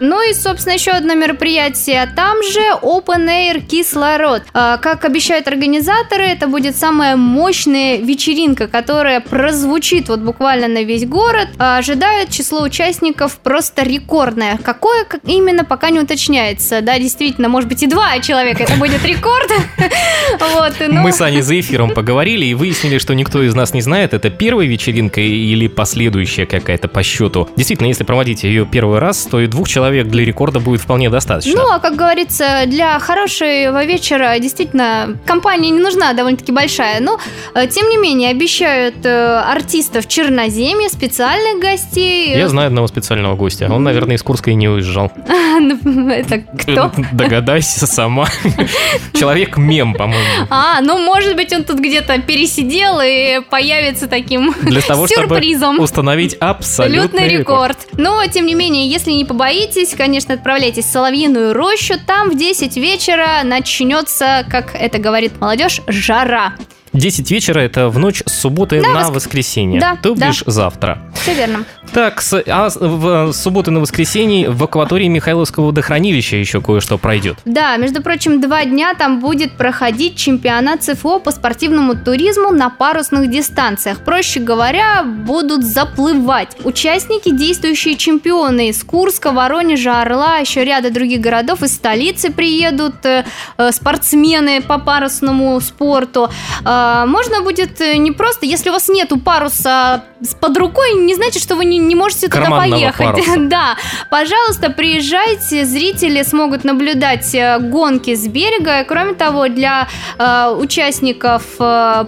Ну 0.00 0.28
и, 0.28 0.32
собственно, 0.32 0.72
еще 0.72 0.92
одно 0.92 1.14
мероприятие. 1.14 2.10
Там 2.16 2.42
же 2.42 2.60
Open 2.82 3.28
Air 3.28 3.60
Кислород. 3.60 4.42
А, 4.54 4.78
как 4.78 5.04
обещают 5.04 5.46
организаторы, 5.46 6.24
это 6.24 6.46
будет 6.46 6.74
самая 6.74 7.16
мощная 7.16 7.98
вечеринка, 7.98 8.66
которая 8.66 9.20
прозвучит 9.20 10.08
вот 10.08 10.20
буквально 10.20 10.68
на 10.68 10.84
весь 10.84 11.06
город. 11.06 11.48
А, 11.58 11.76
ожидают 11.76 12.30
число 12.30 12.62
участников 12.62 13.38
просто 13.40 13.82
рекордное. 13.82 14.58
Какое 14.64 15.04
как 15.04 15.20
именно, 15.26 15.64
пока 15.64 15.90
не 15.90 16.00
уточняется. 16.00 16.80
Да, 16.80 16.98
действительно, 16.98 17.50
может 17.50 17.68
быть 17.68 17.82
и 17.82 17.86
два 17.86 18.18
человека, 18.20 18.62
это 18.62 18.76
будет 18.76 19.04
рекорд. 19.04 19.50
Но... 20.88 21.02
Мы 21.02 21.12
с 21.12 21.20
Аней 21.20 21.42
за 21.42 21.60
эфиром 21.60 21.90
поговорили 21.90 22.46
и 22.46 22.54
выяснили, 22.54 22.96
что 22.96 23.14
никто 23.14 23.42
из 23.42 23.54
нас 23.54 23.74
не 23.74 23.82
знает, 23.82 24.14
это 24.14 24.30
первая 24.30 24.66
вечеринка 24.66 25.20
или 25.20 25.66
последующая 25.66 26.46
какая-то 26.46 26.88
по 26.88 27.02
счету. 27.02 27.48
Действительно, 27.56 27.88
если 27.88 28.04
проводить 28.04 28.44
ее 28.44 28.64
первый 28.64 28.98
раз, 28.98 29.26
то 29.30 29.40
и 29.40 29.46
двух 29.46 29.68
человек 29.68 29.89
человек 29.90 30.06
для 30.06 30.24
рекорда 30.24 30.60
будет 30.60 30.80
вполне 30.80 31.10
достаточно. 31.10 31.60
Ну, 31.60 31.72
а 31.72 31.80
как 31.80 31.96
говорится, 31.96 32.62
для 32.66 32.98
хорошего 33.00 33.84
вечера 33.84 34.38
действительно 34.38 35.16
компания 35.26 35.70
не 35.70 35.80
нужна 35.80 36.12
довольно-таки 36.12 36.52
большая. 36.52 37.00
Но, 37.00 37.18
э, 37.54 37.66
тем 37.66 37.88
не 37.88 37.96
менее, 37.96 38.30
обещают 38.30 39.04
э, 39.04 39.40
артистов 39.40 40.06
Черноземья, 40.06 40.88
специальных 40.88 41.60
гостей. 41.60 42.36
Я 42.36 42.48
знаю 42.48 42.68
одного 42.68 42.86
специального 42.86 43.34
гостя. 43.34 43.68
Он, 43.68 43.82
наверное, 43.82 44.14
из 44.14 44.22
Курска 44.22 44.52
и 44.52 44.54
не 44.54 44.68
уезжал. 44.68 45.10
Ну, 45.60 46.08
это 46.08 46.38
кто? 46.38 46.90
Догадайся 47.12 47.86
сама. 47.86 48.26
Человек-мем, 49.12 49.94
по-моему. 49.94 50.46
А, 50.48 50.80
ну, 50.80 50.98
может 50.98 51.36
быть, 51.36 51.52
он 51.52 51.64
тут 51.64 51.80
где-то 51.80 52.18
пересидел 52.20 53.00
и 53.04 53.40
появится 53.50 54.06
таким 54.06 54.54
Для 54.62 54.80
того, 54.80 55.06
сюрпризом. 55.06 55.74
чтобы 55.74 55.84
установить 55.84 56.34
абсолютный 56.34 57.28
рекорд. 57.28 57.76
Но, 57.92 58.24
тем 58.26 58.46
не 58.46 58.54
менее, 58.54 58.88
если 58.88 59.10
не 59.10 59.24
побоитесь, 59.24 59.79
хотите, 59.80 59.96
конечно, 59.96 60.34
отправляйтесь 60.34 60.84
в 60.84 60.90
Соловьиную 60.90 61.54
рощу. 61.54 61.94
Там 62.06 62.28
в 62.28 62.36
10 62.36 62.76
вечера 62.76 63.40
начнется, 63.44 64.44
как 64.50 64.74
это 64.74 64.98
говорит 64.98 65.40
молодежь, 65.40 65.80
жара. 65.86 66.54
10 66.92 67.30
вечера 67.30 67.60
это 67.60 67.88
в 67.88 67.98
ночь 67.98 68.22
с 68.26 68.40
субботы 68.40 68.80
на, 68.80 68.92
на 68.92 69.10
воскресенье. 69.10 69.80
Да, 69.80 69.96
то 69.96 70.14
бишь 70.14 70.42
да. 70.44 70.50
завтра. 70.50 70.98
Все 71.22 71.34
верно. 71.34 71.64
Так, 71.92 72.20
с, 72.20 72.42
а 72.46 72.68
в 72.68 73.32
субботу 73.32 73.70
на 73.70 73.80
воскресенье 73.80 74.50
в 74.50 74.62
акватории 74.62 75.06
Михайловского 75.06 75.66
водохранилища 75.66 76.36
еще 76.36 76.60
кое-что 76.60 76.98
пройдет. 76.98 77.38
Да, 77.44 77.76
между 77.76 78.02
прочим, 78.02 78.40
два 78.40 78.64
дня 78.64 78.94
там 78.94 79.20
будет 79.20 79.56
проходить 79.56 80.16
чемпионат 80.16 80.82
ЦФО 80.82 81.20
по 81.20 81.30
спортивному 81.30 81.94
туризму 81.96 82.50
на 82.50 82.70
парусных 82.70 83.30
дистанциях. 83.30 83.98
Проще 84.04 84.40
говоря, 84.40 85.04
будут 85.04 85.64
заплывать. 85.64 86.56
Участники, 86.64 87.30
действующие 87.30 87.96
чемпионы 87.96 88.70
из 88.70 88.82
Курска, 88.82 89.30
Воронежа, 89.32 90.02
Орла, 90.02 90.38
еще 90.38 90.64
ряда 90.64 90.90
других 90.90 91.20
городов 91.20 91.62
из 91.62 91.74
столицы 91.74 92.32
приедут, 92.32 93.04
э, 93.04 93.24
э 93.58 93.72
спортсмены 93.72 94.60
по 94.60 94.78
парусному 94.78 95.60
спорту. 95.60 96.30
Э, 96.64 96.79
можно 97.06 97.42
будет 97.42 97.80
э, 97.80 97.96
не 97.96 98.12
просто, 98.12 98.46
если 98.46 98.70
у 98.70 98.72
вас 98.72 98.88
нету 98.88 99.18
паруса 99.18 100.04
под 100.40 100.56
рукой, 100.56 100.92
не 100.94 101.14
значит, 101.14 101.42
что 101.42 101.56
вы 101.56 101.64
не 101.64 101.78
не 101.78 101.94
можете 101.94 102.28
туда 102.28 102.50
поехать. 102.50 103.26
да, 103.48 103.76
пожалуйста, 104.10 104.70
приезжайте, 104.70 105.64
зрители 105.64 106.22
смогут 106.22 106.64
наблюдать 106.64 107.34
э, 107.34 107.58
гонки 107.58 108.14
с 108.14 108.26
берега. 108.28 108.84
Кроме 108.84 109.14
того, 109.14 109.48
для 109.48 109.88
э, 110.18 110.54
участников, 110.58 111.42
э, 111.58 112.04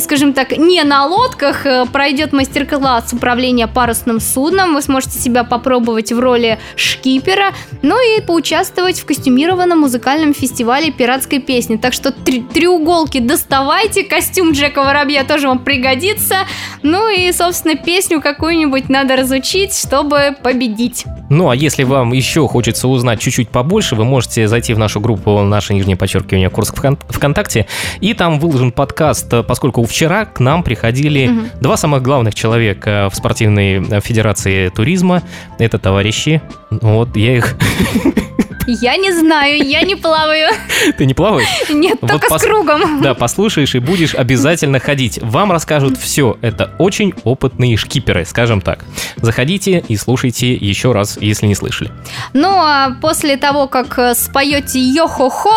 скажем 0.00 0.32
так, 0.32 0.56
не 0.56 0.82
на 0.84 1.06
лодках 1.06 1.66
э, 1.66 1.84
пройдет 1.92 2.32
мастер-класс 2.32 3.12
управления 3.12 3.66
парусным 3.66 4.20
судном. 4.20 4.74
Вы 4.74 4.82
сможете 4.82 5.18
себя 5.18 5.44
попробовать 5.44 6.12
в 6.12 6.18
роли 6.18 6.58
шкипера, 6.76 7.52
ну 7.82 7.96
и 8.00 8.20
поучаствовать 8.20 9.00
в 9.00 9.04
костюмированном 9.04 9.80
музыкальном 9.80 10.34
фестивале 10.34 10.90
пиратской 10.90 11.40
песни. 11.40 11.76
Так 11.76 11.92
что 11.92 12.10
три 12.10 12.42
треуголки 12.42 13.20
доставайте, 13.20 13.93
костюм 14.02 14.52
Джека 14.52 14.82
Воробья 14.82 15.24
тоже 15.24 15.48
вам 15.48 15.58
пригодится. 15.58 16.36
Ну 16.82 17.08
и, 17.08 17.30
собственно, 17.32 17.76
песню 17.76 18.20
какую-нибудь 18.20 18.88
надо 18.88 19.16
разучить, 19.16 19.74
чтобы 19.76 20.36
победить. 20.42 21.04
Ну, 21.30 21.48
а 21.48 21.56
если 21.56 21.84
вам 21.84 22.12
еще 22.12 22.46
хочется 22.48 22.88
узнать 22.88 23.20
чуть-чуть 23.20 23.48
побольше, 23.48 23.94
вы 23.94 24.04
можете 24.04 24.48
зайти 24.48 24.74
в 24.74 24.78
нашу 24.78 25.00
группу 25.00 25.40
«Наше 25.42 25.74
нижнее 25.74 25.96
подчеркивание 25.96 26.50
курс 26.50 26.72
ВКонтакте», 27.08 27.66
и 28.00 28.14
там 28.14 28.38
выложен 28.38 28.72
подкаст, 28.72 29.32
поскольку 29.46 29.84
вчера 29.84 30.24
к 30.26 30.40
нам 30.40 30.62
приходили 30.62 31.28
угу. 31.28 31.40
два 31.60 31.76
самых 31.76 32.02
главных 32.02 32.34
человека 32.34 33.08
в 33.10 33.16
спортивной 33.16 34.00
федерации 34.00 34.68
туризма. 34.68 35.22
Это 35.58 35.78
товарищи. 35.78 36.42
Вот, 36.70 37.16
я 37.16 37.36
их 37.36 37.56
Я 38.66 38.96
не 38.96 39.12
знаю, 39.12 39.62
я 39.62 39.82
не 39.82 39.94
плаваю. 39.94 40.48
Ты 40.96 41.04
не 41.04 41.12
плаваешь? 41.12 41.46
Нет, 41.68 41.98
вот 42.00 42.10
только 42.10 42.28
пос... 42.28 42.42
с 42.42 42.44
кругом. 42.44 43.02
Да, 43.02 43.14
послушаешь 43.14 43.74
и 43.74 43.78
будешь 43.78 44.14
обязательно 44.14 44.78
ходить. 44.78 45.18
Вам 45.20 45.52
расскажут 45.52 45.98
все. 45.98 46.38
Это 46.40 46.72
очень 46.78 47.12
опытные 47.24 47.76
шкиперы, 47.76 48.24
скажем 48.24 48.60
так. 48.60 48.84
Заходите 49.16 49.84
и 49.86 49.96
слушайте 49.96 50.54
еще 50.54 50.92
раз, 50.92 51.18
если 51.20 51.46
не 51.46 51.54
слышали. 51.54 51.90
Ну, 52.32 52.48
а 52.48 52.96
после 53.02 53.36
того, 53.36 53.66
как 53.66 53.98
э, 53.98 54.14
споете 54.14 54.78
йо-хо-хо, 54.78 55.54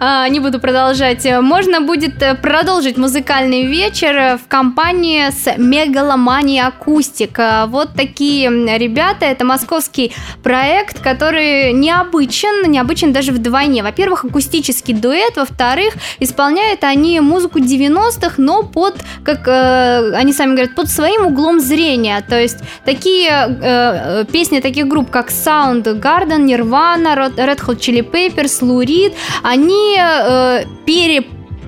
а, 0.00 0.28
не 0.28 0.40
буду 0.40 0.58
продолжать, 0.58 1.24
можно 1.40 1.80
будет 1.80 2.20
э, 2.22 2.34
продолжить 2.34 2.96
музыкальный 2.96 3.66
вечер 3.66 4.38
в 4.44 4.48
компании 4.48 5.30
с 5.30 5.56
Мегаломания 5.58 6.66
Акустик. 6.66 7.38
Вот 7.68 7.90
такие 7.94 8.48
ребята, 8.78 9.26
это 9.26 9.44
московский 9.44 10.12
проект, 10.42 11.00
который 11.00 11.72
необычный 11.72 12.31
необычен, 12.32 12.70
необычен 12.70 13.12
даже 13.12 13.32
вдвойне. 13.32 13.82
Во-первых, 13.82 14.24
акустический 14.24 14.94
дуэт, 14.94 15.36
во-вторых, 15.36 15.94
исполняют 16.20 16.84
они 16.84 17.20
музыку 17.20 17.58
90-х, 17.58 18.34
но 18.38 18.62
под, 18.62 18.94
как 19.24 19.46
э, 19.46 20.14
они 20.14 20.32
сами 20.32 20.52
говорят, 20.52 20.74
под 20.74 20.88
своим 20.88 21.26
углом 21.26 21.60
зрения. 21.60 22.24
То 22.28 22.40
есть 22.40 22.58
такие 22.84 23.30
э, 23.30 24.24
песни 24.32 24.60
таких 24.60 24.86
групп, 24.88 25.10
как 25.10 25.30
Soundgarden, 25.30 26.46
Nirvana, 26.46 27.32
Red 27.36 27.60
Hot 27.66 27.78
Chili 27.78 28.02
Peppers, 28.02 28.62
Lou 28.62 28.84
Reed, 28.84 29.12
они 29.42 29.96
э, 29.98 30.64
пере 30.86 31.24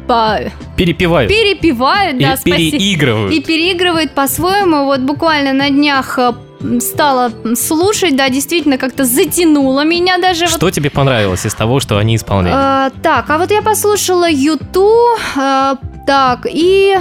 по... 0.06 0.38
Перепевают. 0.76 1.30
Перепевают, 1.30 2.18
да, 2.18 2.36
спасибо. 2.36 2.78
Переигрывают. 2.78 3.32
И 3.32 3.40
переигрывают 3.40 4.10
по-своему. 4.12 4.84
Вот 4.84 5.00
буквально 5.00 5.52
на 5.52 5.70
днях 5.70 6.18
э, 6.18 6.32
стала 6.80 7.32
слушать, 7.54 8.16
да, 8.16 8.28
действительно 8.28 8.78
как-то 8.78 9.04
затянуло 9.04 9.84
меня 9.84 10.18
даже. 10.18 10.46
Что 10.46 10.66
вот. 10.66 10.74
тебе 10.74 10.90
понравилось 10.90 11.46
из 11.46 11.54
того, 11.54 11.80
что 11.80 11.98
они 11.98 12.16
исполняли? 12.16 12.54
А, 12.56 12.90
так, 13.02 13.28
а 13.30 13.38
вот 13.38 13.50
я 13.50 13.62
послушала 13.62 14.28
Юту, 14.28 15.16
а, 15.36 15.76
так, 16.06 16.46
и 16.46 16.96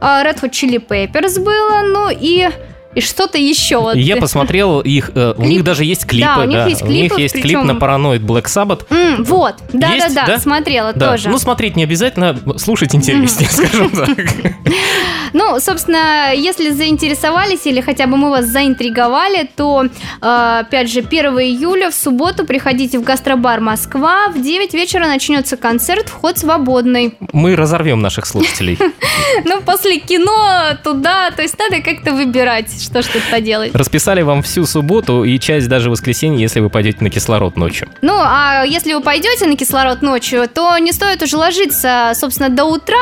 а, 0.00 0.24
Red 0.24 0.40
Hot 0.40 0.50
Chili 0.50 0.84
Peppers 0.84 1.42
было, 1.42 1.82
ну 1.82 2.08
и 2.10 2.48
и 2.96 3.00
что-то 3.02 3.36
еще. 3.36 3.78
Вот. 3.78 3.94
Я 3.94 4.16
посмотрел 4.16 4.80
их, 4.80 5.10
э, 5.14 5.34
у 5.36 5.44
них 5.44 5.62
даже 5.62 5.84
есть 5.84 6.06
клипы. 6.06 6.26
Да, 6.34 6.42
у 6.42 6.46
них 6.46 6.58
да. 6.58 6.66
есть, 6.66 6.80
клипы, 6.80 7.14
у 7.14 7.18
них 7.18 7.18
есть 7.18 7.34
причем... 7.34 7.62
клип 7.62 7.62
на 7.64 7.72
Paranoid 7.72 8.20
Black 8.20 8.44
Sabbath. 8.44 8.88
Mm, 8.88 9.22
вот, 9.24 9.56
да-да-да, 9.72 10.26
да? 10.26 10.38
смотрела 10.38 10.94
да. 10.94 11.10
тоже. 11.10 11.28
Ну, 11.28 11.38
смотреть 11.38 11.76
не 11.76 11.84
обязательно, 11.84 12.34
слушать 12.56 12.94
интереснее, 12.94 13.50
mm. 13.50 13.52
скажем 13.52 13.90
так. 13.90 14.08
Ну, 15.32 15.60
собственно, 15.60 16.32
если 16.34 16.70
заинтересовались 16.70 17.66
или 17.66 17.82
хотя 17.82 18.06
бы 18.06 18.16
мы 18.16 18.30
вас 18.30 18.46
заинтриговали, 18.46 19.50
то, 19.54 19.84
э, 19.84 20.58
опять 20.60 20.90
же, 20.90 21.00
1 21.00 21.26
июля 21.40 21.90
в 21.90 21.94
субботу 21.94 22.46
приходите 22.46 22.98
в 22.98 23.02
гастробар 23.02 23.60
Москва. 23.60 24.28
В 24.28 24.40
9 24.40 24.72
вечера 24.72 25.06
начнется 25.06 25.58
концерт, 25.58 26.08
вход 26.08 26.38
свободный. 26.38 27.18
Мы 27.32 27.54
разорвем 27.54 28.00
наших 28.00 28.24
слушателей. 28.24 28.78
Ну, 29.44 29.60
после 29.60 29.98
кино 29.98 30.76
туда, 30.82 31.30
то 31.30 31.42
есть 31.42 31.58
надо 31.58 31.82
как-то 31.82 32.12
выбирать 32.12 32.70
что 32.86 33.02
ж 33.02 33.06
тут 33.06 33.22
поделать. 33.30 33.74
Расписали 33.74 34.22
вам 34.22 34.42
всю 34.42 34.64
субботу 34.66 35.24
и 35.24 35.38
часть 35.38 35.68
даже 35.68 35.90
воскресенья, 35.90 36.38
если 36.38 36.60
вы 36.60 36.70
пойдете 36.70 36.98
на 37.00 37.10
кислород 37.10 37.56
ночью. 37.56 37.88
Ну, 38.02 38.14
а 38.16 38.64
если 38.64 38.94
вы 38.94 39.00
пойдете 39.00 39.46
на 39.46 39.56
кислород 39.56 40.02
ночью, 40.02 40.48
то 40.48 40.78
не 40.78 40.92
стоит 40.92 41.22
уже 41.22 41.36
ложиться, 41.36 42.12
собственно, 42.14 42.48
до 42.48 42.64
утра, 42.64 42.96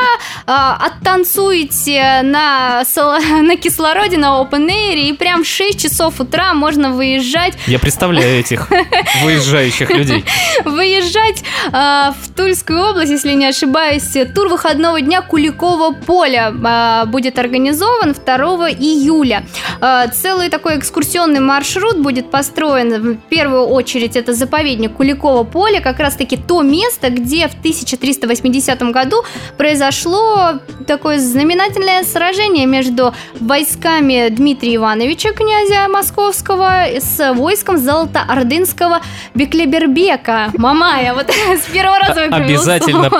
а, 0.45 0.75
оттанцуете 0.75 2.21
на, 2.23 2.83
на 3.41 3.57
кислороде, 3.57 4.17
на 4.17 4.41
open 4.41 4.67
air, 4.67 4.95
и 4.95 5.13
прям 5.13 5.43
в 5.43 5.47
6 5.47 5.81
часов 5.81 6.19
утра 6.19 6.53
можно 6.53 6.91
выезжать. 6.91 7.53
Я 7.67 7.79
представляю 7.79 8.39
этих 8.39 8.69
выезжающих 9.23 9.89
людей. 9.89 10.25
Выезжать 10.65 11.43
а, 11.71 12.13
в 12.21 12.33
Тульскую 12.33 12.81
область, 12.81 13.11
если 13.11 13.33
не 13.33 13.45
ошибаюсь, 13.45 14.15
тур 14.33 14.49
выходного 14.49 15.01
дня 15.01 15.21
Куликова 15.21 15.91
поля 15.93 16.53
а, 16.63 17.05
будет 17.05 17.39
организован 17.39 18.13
2 18.13 18.69
июля. 18.71 19.45
Э, 19.81 20.07
целый 20.13 20.49
такой 20.49 20.77
экскурсионный 20.77 21.39
маршрут 21.39 21.99
будет 21.99 22.31
построен. 22.31 23.13
В 23.13 23.17
первую 23.29 23.65
очередь 23.65 24.15
это 24.15 24.33
заповедник 24.33 24.93
Куликово 24.93 25.43
поле, 25.43 25.81
как 25.81 25.99
раз-таки 25.99 26.37
то 26.37 26.61
место, 26.61 27.09
где 27.09 27.47
в 27.47 27.53
1380 27.53 28.81
году 28.91 29.23
произошло 29.57 30.59
такое 30.87 31.19
знаменательное 31.19 32.03
сражение 32.03 32.65
между 32.65 33.13
войсками 33.39 34.29
Дмитрия 34.29 34.75
Ивановича, 34.75 35.31
князя 35.33 35.87
Московского, 35.89 36.85
с 36.99 37.33
войском 37.33 37.77
Золотоордынского 37.77 39.01
Беклебербека. 39.33 40.51
Мамая, 40.57 41.13
вот 41.13 41.29
с 41.67 41.71
первого 41.71 41.99
раза 41.99 42.23
Обязательно 42.23 43.11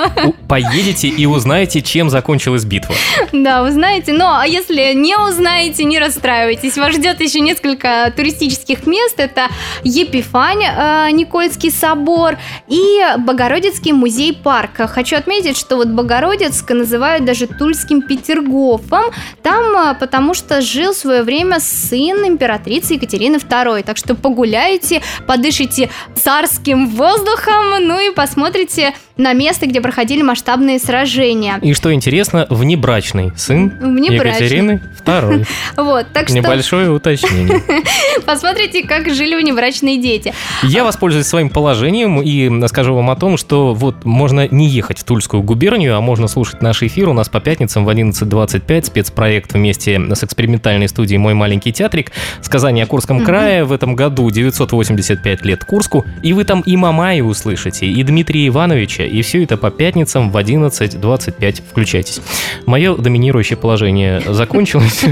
поедете 0.48 1.08
и 1.08 1.26
узнаете, 1.26 1.82
чем 1.82 2.10
закончилась 2.10 2.64
битва. 2.64 2.94
Да, 3.32 3.62
узнаете. 3.62 4.12
Но 4.12 4.38
а 4.38 4.46
если 4.46 4.94
не 4.94 5.16
узнаете, 5.16 5.84
не 5.84 5.98
расстраивайтесь 5.98 6.35
расстраивайтесь, 6.36 6.76
вас 6.76 6.94
ждет 6.94 7.20
еще 7.20 7.40
несколько 7.40 8.12
туристических 8.14 8.86
мест. 8.86 9.18
Это 9.18 9.48
Епифань, 9.84 10.62
э, 10.64 11.10
Никольский 11.12 11.70
собор 11.70 12.36
и 12.68 13.00
Богородицкий 13.18 13.92
музей-парк. 13.92 14.88
Хочу 14.90 15.16
отметить, 15.16 15.56
что 15.56 15.76
вот 15.76 15.88
Богородицк 15.88 16.70
называют 16.70 17.24
даже 17.24 17.46
Тульским 17.46 18.02
Петергофом. 18.02 19.04
Там 19.42 19.76
э, 19.76 19.94
потому 19.98 20.34
что 20.34 20.60
жил 20.60 20.92
в 20.92 20.96
свое 20.96 21.22
время 21.22 21.60
сын 21.60 22.26
императрицы 22.26 22.94
Екатерины 22.94 23.36
II. 23.36 23.82
Так 23.82 23.96
что 23.96 24.14
погуляйте, 24.14 25.02
подышите 25.26 25.90
царским 26.14 26.88
воздухом, 26.88 27.86
ну 27.86 27.98
и 27.98 28.14
посмотрите 28.14 28.94
на 29.16 29.32
место, 29.32 29.66
где 29.66 29.80
проходили 29.80 30.22
масштабные 30.22 30.78
сражения. 30.78 31.58
И 31.62 31.72
что 31.72 31.92
интересно, 31.92 32.46
внебрачный 32.50 33.32
сын 33.36 33.72
внебрачный. 33.80 34.46
Екатерины 34.46 34.82
II. 35.04 35.46
Вот, 35.76 36.06
так 36.12 36.28
что... 36.28 36.36
Небольшое 36.36 36.90
уточнение. 36.90 37.62
Посмотрите, 38.26 38.86
как 38.86 39.12
жили 39.12 39.34
внебрачные 39.36 40.00
дети. 40.00 40.34
Я 40.62 40.84
воспользуюсь 40.84 41.26
своим 41.26 41.48
положением 41.48 42.20
и 42.20 42.66
скажу 42.68 42.94
вам 42.94 43.10
о 43.10 43.16
том, 43.16 43.36
что 43.36 43.74
вот 43.74 44.04
можно 44.04 44.48
не 44.48 44.68
ехать 44.68 44.98
в 44.98 45.04
Тульскую 45.04 45.42
губернию, 45.42 45.96
а 45.96 46.00
можно 46.00 46.28
слушать 46.28 46.62
наш 46.62 46.82
эфир 46.82 47.08
у 47.08 47.12
нас 47.12 47.28
по 47.28 47.40
пятницам 47.40 47.84
в 47.84 47.88
11.25, 47.88 48.86
спецпроект 48.86 49.54
вместе 49.54 50.00
с 50.14 50.24
экспериментальной 50.24 50.88
студией 50.88 51.18
«Мой 51.18 51.34
маленький 51.34 51.72
театрик», 51.72 52.12
сказание 52.42 52.84
о 52.84 52.86
Курском 52.86 53.24
крае. 53.24 53.64
В 53.64 53.72
этом 53.72 53.94
году 53.94 54.30
985 54.30 55.44
лет 55.44 55.64
Курску, 55.64 56.04
и 56.22 56.32
вы 56.32 56.44
там 56.44 56.60
и 56.60 56.76
Мамая 56.76 57.22
услышите, 57.22 57.86
и 57.86 58.02
Дмитрия 58.02 58.48
Ивановича, 58.48 59.05
и 59.06 59.22
все 59.22 59.42
это 59.42 59.56
по 59.56 59.70
пятницам 59.70 60.30
в 60.30 60.36
11.25. 60.36 61.62
Включайтесь. 61.70 62.20
Мое 62.66 62.96
доминирующее 62.96 63.56
положение 63.56 64.22
закончилось. 64.26 65.04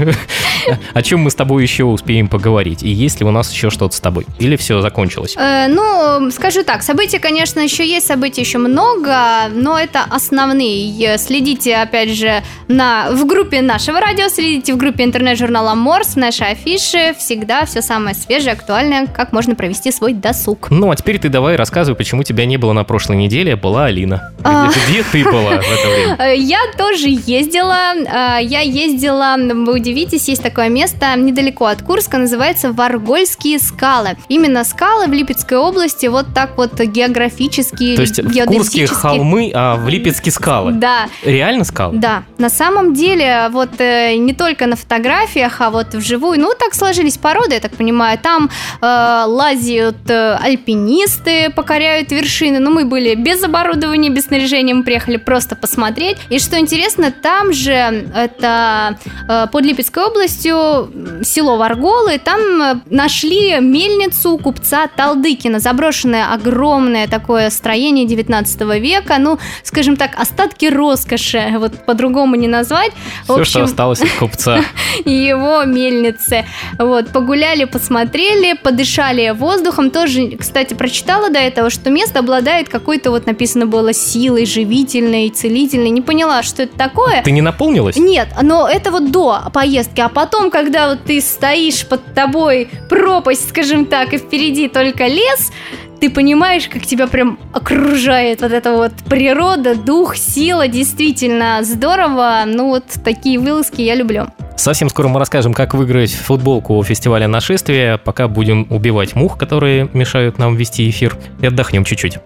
О 0.93 1.01
чем 1.01 1.21
мы 1.21 1.31
с 1.31 1.35
тобой 1.35 1.63
еще 1.63 1.83
успеем 1.83 2.27
поговорить? 2.27 2.83
И 2.83 2.89
есть 2.89 3.19
ли 3.19 3.25
у 3.25 3.31
нас 3.31 3.51
еще 3.51 3.69
что-то 3.69 3.95
с 3.95 3.99
тобой? 3.99 4.25
Или 4.39 4.55
все 4.55 4.81
закончилось? 4.81 5.35
Э, 5.37 5.67
ну, 5.67 6.31
скажу 6.31 6.63
так, 6.63 6.83
событий, 6.83 7.19
конечно, 7.19 7.59
еще 7.59 7.87
есть, 7.87 8.07
событий 8.07 8.41
еще 8.41 8.57
много, 8.57 9.47
но 9.53 9.79
это 9.79 10.03
основные. 10.09 11.17
Следите, 11.17 11.75
опять 11.75 12.09
же, 12.09 12.43
на, 12.67 13.11
в 13.11 13.25
группе 13.25 13.61
нашего 13.61 13.99
радио, 13.99 14.27
следите 14.29 14.73
в 14.73 14.77
группе 14.77 15.03
интернет-журнала 15.03 15.75
Морс, 15.75 16.09
в 16.09 16.17
нашей 16.17 16.51
афише, 16.51 17.15
всегда 17.17 17.65
все 17.65 17.81
самое 17.81 18.15
свежее, 18.15 18.53
актуальное, 18.53 19.07
как 19.07 19.31
можно 19.33 19.55
провести 19.55 19.91
свой 19.91 20.13
досуг. 20.13 20.69
Ну, 20.71 20.91
а 20.91 20.95
теперь 20.95 21.19
ты 21.19 21.29
давай 21.29 21.55
рассказывай, 21.55 21.95
почему 21.95 22.23
тебя 22.23 22.45
не 22.45 22.57
было 22.57 22.73
на 22.73 22.83
прошлой 22.83 23.17
неделе, 23.17 23.55
была 23.55 23.84
Алина. 23.85 24.31
А... 24.43 24.69
Где, 24.69 25.03
ты 25.03 25.23
была 25.23 25.59
в 25.59 25.71
это 25.71 26.17
время? 26.17 26.33
Я 26.35 26.59
тоже 26.77 27.07
ездила. 27.07 27.95
Э, 27.95 28.37
я 28.41 28.61
ездила, 28.61 29.35
вы 29.37 29.73
удивитесь, 29.73 30.27
есть 30.27 30.43
такое 30.43 30.69
место 30.69 31.15
недалеко 31.15 31.65
от 31.65 31.81
Курска, 31.81 32.17
называется 32.17 32.71
Варгольские 32.71 33.59
скалы. 33.59 34.17
Именно 34.29 34.63
скалы 34.63 35.07
в 35.07 35.13
Липецкой 35.13 35.57
области 35.57 36.05
вот 36.07 36.27
так 36.33 36.57
вот 36.57 36.79
географически, 36.79 37.95
То 37.95 38.01
есть 38.01 38.19
в 38.19 38.45
Курске 38.45 38.87
холмы, 38.87 39.51
а 39.53 39.75
в 39.77 39.87
Липецке 39.87 40.31
скалы? 40.31 40.73
Да. 40.73 41.07
Реально 41.23 41.63
скалы? 41.63 41.97
Да. 41.97 42.23
На 42.37 42.49
самом 42.49 42.93
деле, 42.93 43.47
вот 43.51 43.79
э, 43.79 44.15
не 44.15 44.33
только 44.33 44.67
на 44.67 44.75
фотографиях, 44.75 45.61
а 45.61 45.69
вот 45.69 45.93
вживую, 45.95 46.39
ну 46.39 46.53
так 46.57 46.73
сложились 46.75 47.17
породы, 47.17 47.55
я 47.55 47.59
так 47.59 47.71
понимаю, 47.71 48.19
там 48.19 48.49
э, 48.81 49.23
лазят 49.25 50.09
э, 50.09 50.35
альпинисты, 50.35 51.49
покоряют 51.49 52.11
вершины, 52.11 52.59
но 52.59 52.69
мы 52.69 52.85
были 52.85 53.15
без 53.15 53.43
оборудования, 53.43 53.74
оборудование, 53.75 54.11
без 54.11 54.25
снаряжения, 54.25 54.73
мы 54.73 54.83
приехали 54.83 55.17
просто 55.17 55.55
посмотреть. 55.55 56.17
И 56.29 56.39
что 56.39 56.57
интересно, 56.59 57.11
там 57.11 57.53
же, 57.53 57.71
это 57.73 58.97
э, 59.27 59.47
под 59.51 59.65
Липецкой 59.65 60.05
областью, 60.05 60.89
село 61.23 61.57
Варголы, 61.57 62.17
там 62.19 62.39
э, 62.61 62.75
нашли 62.89 63.59
мельницу 63.59 64.37
купца 64.37 64.87
Талдыкина, 64.87 65.59
заброшенное 65.59 66.33
огромное 66.33 67.07
такое 67.07 67.49
строение 67.49 68.05
19 68.05 68.61
века, 68.81 69.17
ну, 69.19 69.39
скажем 69.63 69.97
так, 69.97 70.11
остатки 70.19 70.65
роскоши, 70.65 71.55
вот 71.59 71.85
по-другому 71.85 72.35
не 72.35 72.47
назвать. 72.47 72.91
Все, 73.25 73.33
общем, 73.33 73.45
что 73.45 73.63
осталось 73.63 74.01
от 74.01 74.09
купца. 74.11 74.61
Его 75.05 75.63
мельницы. 75.65 76.45
Вот, 76.79 77.09
погуляли, 77.09 77.65
посмотрели, 77.65 78.53
подышали 78.53 79.31
воздухом. 79.31 79.91
Тоже, 79.91 80.37
кстати, 80.37 80.73
прочитала 80.73 81.29
до 81.29 81.39
этого, 81.39 81.69
что 81.69 81.89
место 81.89 82.19
обладает 82.19 82.69
какой-то, 82.69 83.11
вот 83.11 83.25
написано 83.25 83.64
нужно 83.65 83.67
было 83.67 83.93
силой 83.93 84.45
живительной, 84.45 85.29
целительной. 85.29 85.89
Не 85.89 86.01
поняла, 86.01 86.43
что 86.43 86.63
это 86.63 86.77
такое. 86.77 87.23
Ты 87.23 87.31
не 87.31 87.41
наполнилась? 87.41 87.97
Нет, 87.97 88.27
но 88.41 88.67
это 88.67 88.91
вот 88.91 89.11
до 89.11 89.41
поездки. 89.53 90.01
А 90.01 90.09
потом, 90.09 90.49
когда 90.49 90.89
вот 90.89 91.03
ты 91.05 91.21
стоишь 91.21 91.85
под 91.85 92.01
тобой 92.13 92.69
пропасть, 92.89 93.49
скажем 93.49 93.85
так, 93.85 94.13
и 94.13 94.17
впереди 94.17 94.67
только 94.67 95.07
лес, 95.07 95.51
ты 95.99 96.09
понимаешь, 96.09 96.67
как 96.67 96.85
тебя 96.85 97.07
прям 97.07 97.39
окружает 97.53 98.41
вот 98.41 98.51
эта 98.51 98.71
вот 98.73 98.93
природа, 99.09 99.75
дух, 99.75 100.15
сила, 100.15 100.67
действительно 100.67 101.59
здорово. 101.63 102.43
Ну 102.45 102.67
вот 102.67 102.85
такие 103.03 103.39
вылазки 103.39 103.81
я 103.81 103.95
люблю. 103.95 104.27
Совсем 104.57 104.89
скоро 104.89 105.07
мы 105.07 105.19
расскажем, 105.19 105.53
как 105.53 105.73
выиграть 105.73 106.13
футболку 106.13 106.81
фестиваля 106.83 107.27
нашествия. 107.27 107.97
Пока 107.97 108.27
будем 108.27 108.67
убивать 108.69 109.15
мух, 109.15 109.37
которые 109.37 109.89
мешают 109.93 110.37
нам 110.37 110.55
вести 110.55 110.89
эфир, 110.89 111.17
и 111.41 111.47
отдохнем 111.47 111.83
чуть-чуть. 111.83 112.19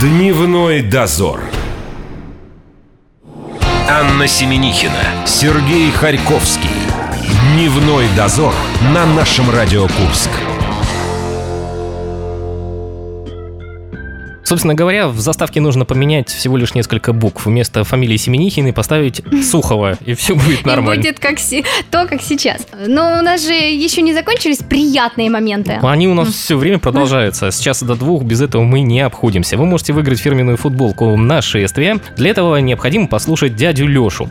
Дневной 0.00 0.82
дозор. 0.82 1.40
Анна 3.88 4.26
Семенихина, 4.26 5.26
Сергей 5.26 5.90
Харьковский. 5.90 6.68
Дневной 7.54 8.04
дозор 8.16 8.52
на 8.92 9.06
нашем 9.06 9.50
Радио 9.50 9.82
Курск. 9.82 10.30
Собственно 14.48 14.74
говоря, 14.74 15.08
в 15.08 15.20
заставке 15.20 15.60
нужно 15.60 15.84
поменять 15.84 16.30
всего 16.30 16.56
лишь 16.56 16.72
несколько 16.72 17.12
букв. 17.12 17.44
Вместо 17.44 17.84
фамилии 17.84 18.16
Семенихиной 18.16 18.72
поставить 18.72 19.20
Сухова, 19.44 19.98
и 20.06 20.14
все 20.14 20.34
будет 20.34 20.64
нормально. 20.64 21.00
И 21.02 21.02
будет 21.02 21.20
как 21.20 21.38
си- 21.38 21.66
то, 21.90 22.06
как 22.06 22.22
сейчас. 22.22 22.66
Но 22.86 23.18
у 23.18 23.22
нас 23.22 23.44
же 23.46 23.52
еще 23.52 24.00
не 24.00 24.14
закончились 24.14 24.60
приятные 24.66 25.28
моменты. 25.28 25.78
Они 25.82 26.08
у 26.08 26.14
нас 26.14 26.28
все 26.28 26.56
время 26.56 26.78
продолжаются. 26.78 27.50
С 27.50 27.60
часа 27.60 27.84
до 27.84 27.94
двух 27.94 28.22
без 28.22 28.40
этого 28.40 28.62
мы 28.62 28.80
не 28.80 29.02
обходимся. 29.02 29.58
Вы 29.58 29.66
можете 29.66 29.92
выиграть 29.92 30.18
фирменную 30.18 30.56
футболку 30.56 31.14
на 31.18 31.42
шествие. 31.42 31.98
Для 32.16 32.30
этого 32.30 32.56
необходимо 32.56 33.06
послушать 33.06 33.54
дядю 33.54 33.86
Лешу. 33.86 34.30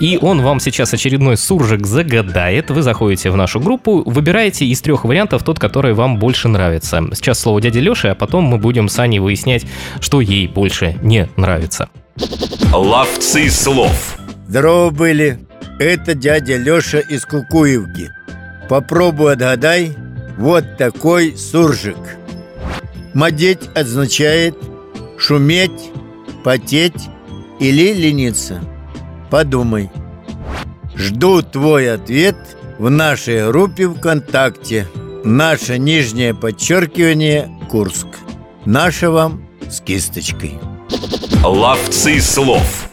И 0.00 0.16
он 0.22 0.42
вам 0.42 0.60
сейчас 0.60 0.94
очередной 0.94 1.36
суржик 1.36 1.88
загадает. 1.88 2.70
Вы 2.70 2.82
заходите 2.82 3.30
в 3.32 3.36
нашу 3.36 3.58
группу, 3.58 4.08
выбираете 4.08 4.64
из 4.66 4.80
трех 4.80 5.04
вариантов 5.04 5.42
тот, 5.42 5.58
который 5.58 5.92
вам 5.92 6.20
больше 6.20 6.46
нравится. 6.46 7.02
Сейчас 7.14 7.40
слово 7.40 7.60
дяди 7.60 7.78
Леши, 7.78 8.06
а 8.06 8.14
потом 8.14 8.44
мы 8.44 8.56
будем 8.56 8.88
с 8.88 8.96
Аней 9.00 9.18
выяснять, 9.18 9.39
что 10.00 10.20
ей 10.20 10.46
больше 10.46 10.96
не 11.02 11.28
нравится. 11.36 11.88
Ловцы 12.72 13.50
слов. 13.50 14.18
Здорово 14.48 14.90
были. 14.90 15.38
Это 15.78 16.14
дядя 16.14 16.56
Леша 16.56 16.98
из 16.98 17.24
Кукуевки. 17.24 18.10
Попробуй 18.68 19.32
отгадай. 19.32 19.96
Вот 20.36 20.76
такой 20.76 21.36
суржик. 21.36 21.96
Модеть 23.14 23.68
означает 23.74 24.56
шуметь, 25.18 25.90
потеть 26.44 27.08
или 27.58 27.92
лениться. 27.92 28.60
Подумай. 29.30 29.90
Жду 30.96 31.42
твой 31.42 31.92
ответ 31.92 32.36
в 32.78 32.90
нашей 32.90 33.46
группе 33.48 33.88
ВКонтакте. 33.88 34.86
Наше 35.24 35.78
нижнее 35.78 36.34
подчеркивание 36.34 37.50
Курск. 37.70 38.06
Наше 38.64 39.08
вам 39.10 39.42
с 39.68 39.80
кисточкой. 39.80 40.58
Ловцы 41.42 42.20
слов. 42.20 42.86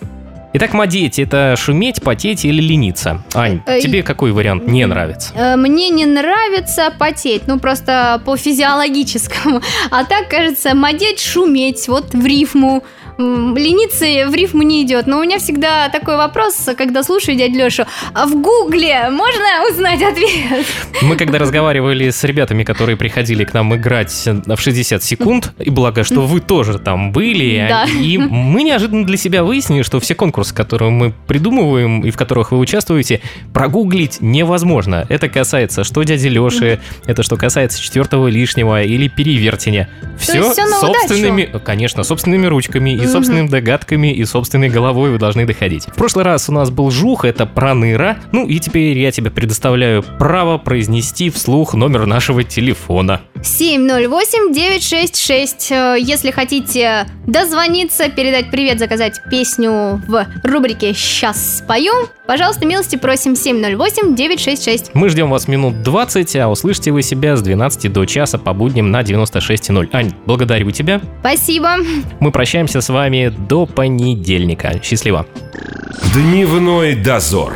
Итак, 0.54 0.74
модеть– 0.74 1.20
это 1.20 1.56
шуметь, 1.58 2.02
потеть 2.02 2.46
или 2.46 2.62
лениться. 2.62 3.22
Ань, 3.36 3.62
Э, 3.68 3.80
тебе 3.82 4.02
какой 4.02 4.32
вариант 4.32 4.66
не 4.66 4.86
нравится? 4.88 5.34
Э, 5.36 5.56
Мне 5.56 5.90
не 5.90 6.06
нравится 6.06 6.92
потеть, 6.98 7.44
ну 7.48 7.60
просто 7.60 8.22
по 8.26 8.38
физиологическому. 8.38 9.62
А 9.92 10.04
так, 10.06 10.30
кажется, 10.30 10.74
модеть, 10.74 11.20
шуметь, 11.20 11.88
вот 11.88 12.14
в 12.14 12.26
рифму. 12.26 12.84
Лениться 13.18 14.06
в 14.30 14.36
рифму 14.36 14.62
не 14.62 14.84
идет. 14.84 15.08
Но 15.08 15.20
у 15.20 15.24
меня 15.24 15.40
всегда 15.40 15.90
такой 15.90 16.18
вопрос, 16.18 16.70
когда 16.78 17.04
слушаю 17.04 17.38
дядю 17.38 17.58
Лешу. 17.58 17.86
А 18.14 18.26
в 18.28 18.40
гугле 18.42 19.10
можно 19.10 19.70
узнать 19.72 20.02
ответ? 20.02 20.66
Мы 21.02 21.16
когда 21.16 21.40
разговаривали 21.40 22.10
с 22.10 22.24
ребятами, 22.24 22.64
которые 22.64 22.96
приходили 22.96 23.44
к 23.44 23.54
нам 23.54 23.76
играть 23.76 24.12
в 24.46 24.58
60 24.58 25.04
секунд, 25.04 25.54
и 25.60 25.70
благо, 25.70 26.04
что 26.04 26.22
вы 26.22 26.40
тоже 26.42 26.78
там 26.80 27.12
были, 27.12 27.66
Да. 27.68 27.86
и 27.86 28.18
мы 28.18 28.64
неожиданно 28.64 29.06
для 29.06 29.18
себя 29.18 29.44
выяснили, 29.44 29.82
что 29.82 30.00
все 30.00 30.14
конкурсы, 30.16 30.54
которые 30.54 30.92
мы 30.92 31.14
придумываем 31.28 32.02
и 32.02 32.12
в 32.12 32.18
которых 32.18 32.52
вы 32.52 32.60
участвуете, 32.60 33.22
прогуглить 33.54 34.18
невозможно. 34.22 35.06
Это 35.10 35.30
касается 35.30 35.84
что 35.84 36.04
дяди 36.04 36.28
Леши, 36.28 36.80
это 37.06 37.24
что 37.24 37.38
касается 37.38 37.82
четвертого 37.82 38.28
лишнего 38.28 38.84
или 38.84 39.08
перевертения. 39.08 39.90
Все 40.20 40.42
на 40.42 40.80
собственными, 40.80 41.50
конечно, 41.64 42.04
собственными 42.04 42.46
ручками 42.48 42.92
и 42.92 43.07
собственными 43.08 43.48
догадками 43.48 44.14
и 44.14 44.26
собственной 44.26 44.70
головой 44.70 45.12
вы 45.12 45.18
должны 45.18 45.46
доходить. 45.46 45.86
В 45.88 45.96
прошлый 45.96 46.26
раз 46.26 46.50
у 46.50 46.52
нас 46.52 46.70
был 46.70 46.92
жух, 46.92 47.26
это 47.26 47.46
проныра. 47.46 48.18
Ну 48.32 48.48
и 48.48 48.60
теперь 48.60 48.98
я 48.98 49.12
тебе 49.12 49.32
предоставляю 49.32 50.04
право 50.04 50.58
произнести 50.58 51.30
вслух 51.30 51.74
номер 51.74 52.06
нашего 52.06 52.44
телефона. 52.44 53.22
708-966. 53.42 55.72
Э, 55.72 55.96
Если 56.00 56.32
хотите 56.32 57.06
дозвониться, 57.28 58.10
передать 58.10 58.52
привет, 58.52 58.80
заказать 58.80 59.22
песню 59.30 60.02
в 60.08 60.26
рубрике 60.44 60.94
«Сейчас 60.94 61.58
спою», 61.60 61.94
пожалуйста, 62.26 62.66
милости 62.66 62.96
просим 62.96 63.34
708-966. 63.34 64.92
Мы 64.94 65.10
ждем 65.10 65.30
вас 65.30 65.48
минут 65.48 65.82
20, 65.84 66.36
а 66.38 66.50
услышите 66.50 66.92
вы 66.92 67.02
себя 67.02 67.36
с 67.36 67.42
12 67.42 67.92
до 67.92 68.06
часа 68.06 68.38
по 68.38 68.54
будням 68.54 68.92
на 68.92 69.02
96.0. 69.02 69.90
Ань, 69.94 70.14
благодарю 70.26 70.72
тебя. 70.72 71.02
Спасибо. 71.20 71.78
Мы 72.20 72.32
прощаемся 72.32 72.82
с 72.82 72.90
вами 72.98 73.32
до 73.48 73.68
понедельника. 73.68 74.82
Счастливо. 74.82 75.28
Дневной 76.16 76.96
дозор. 76.96 77.54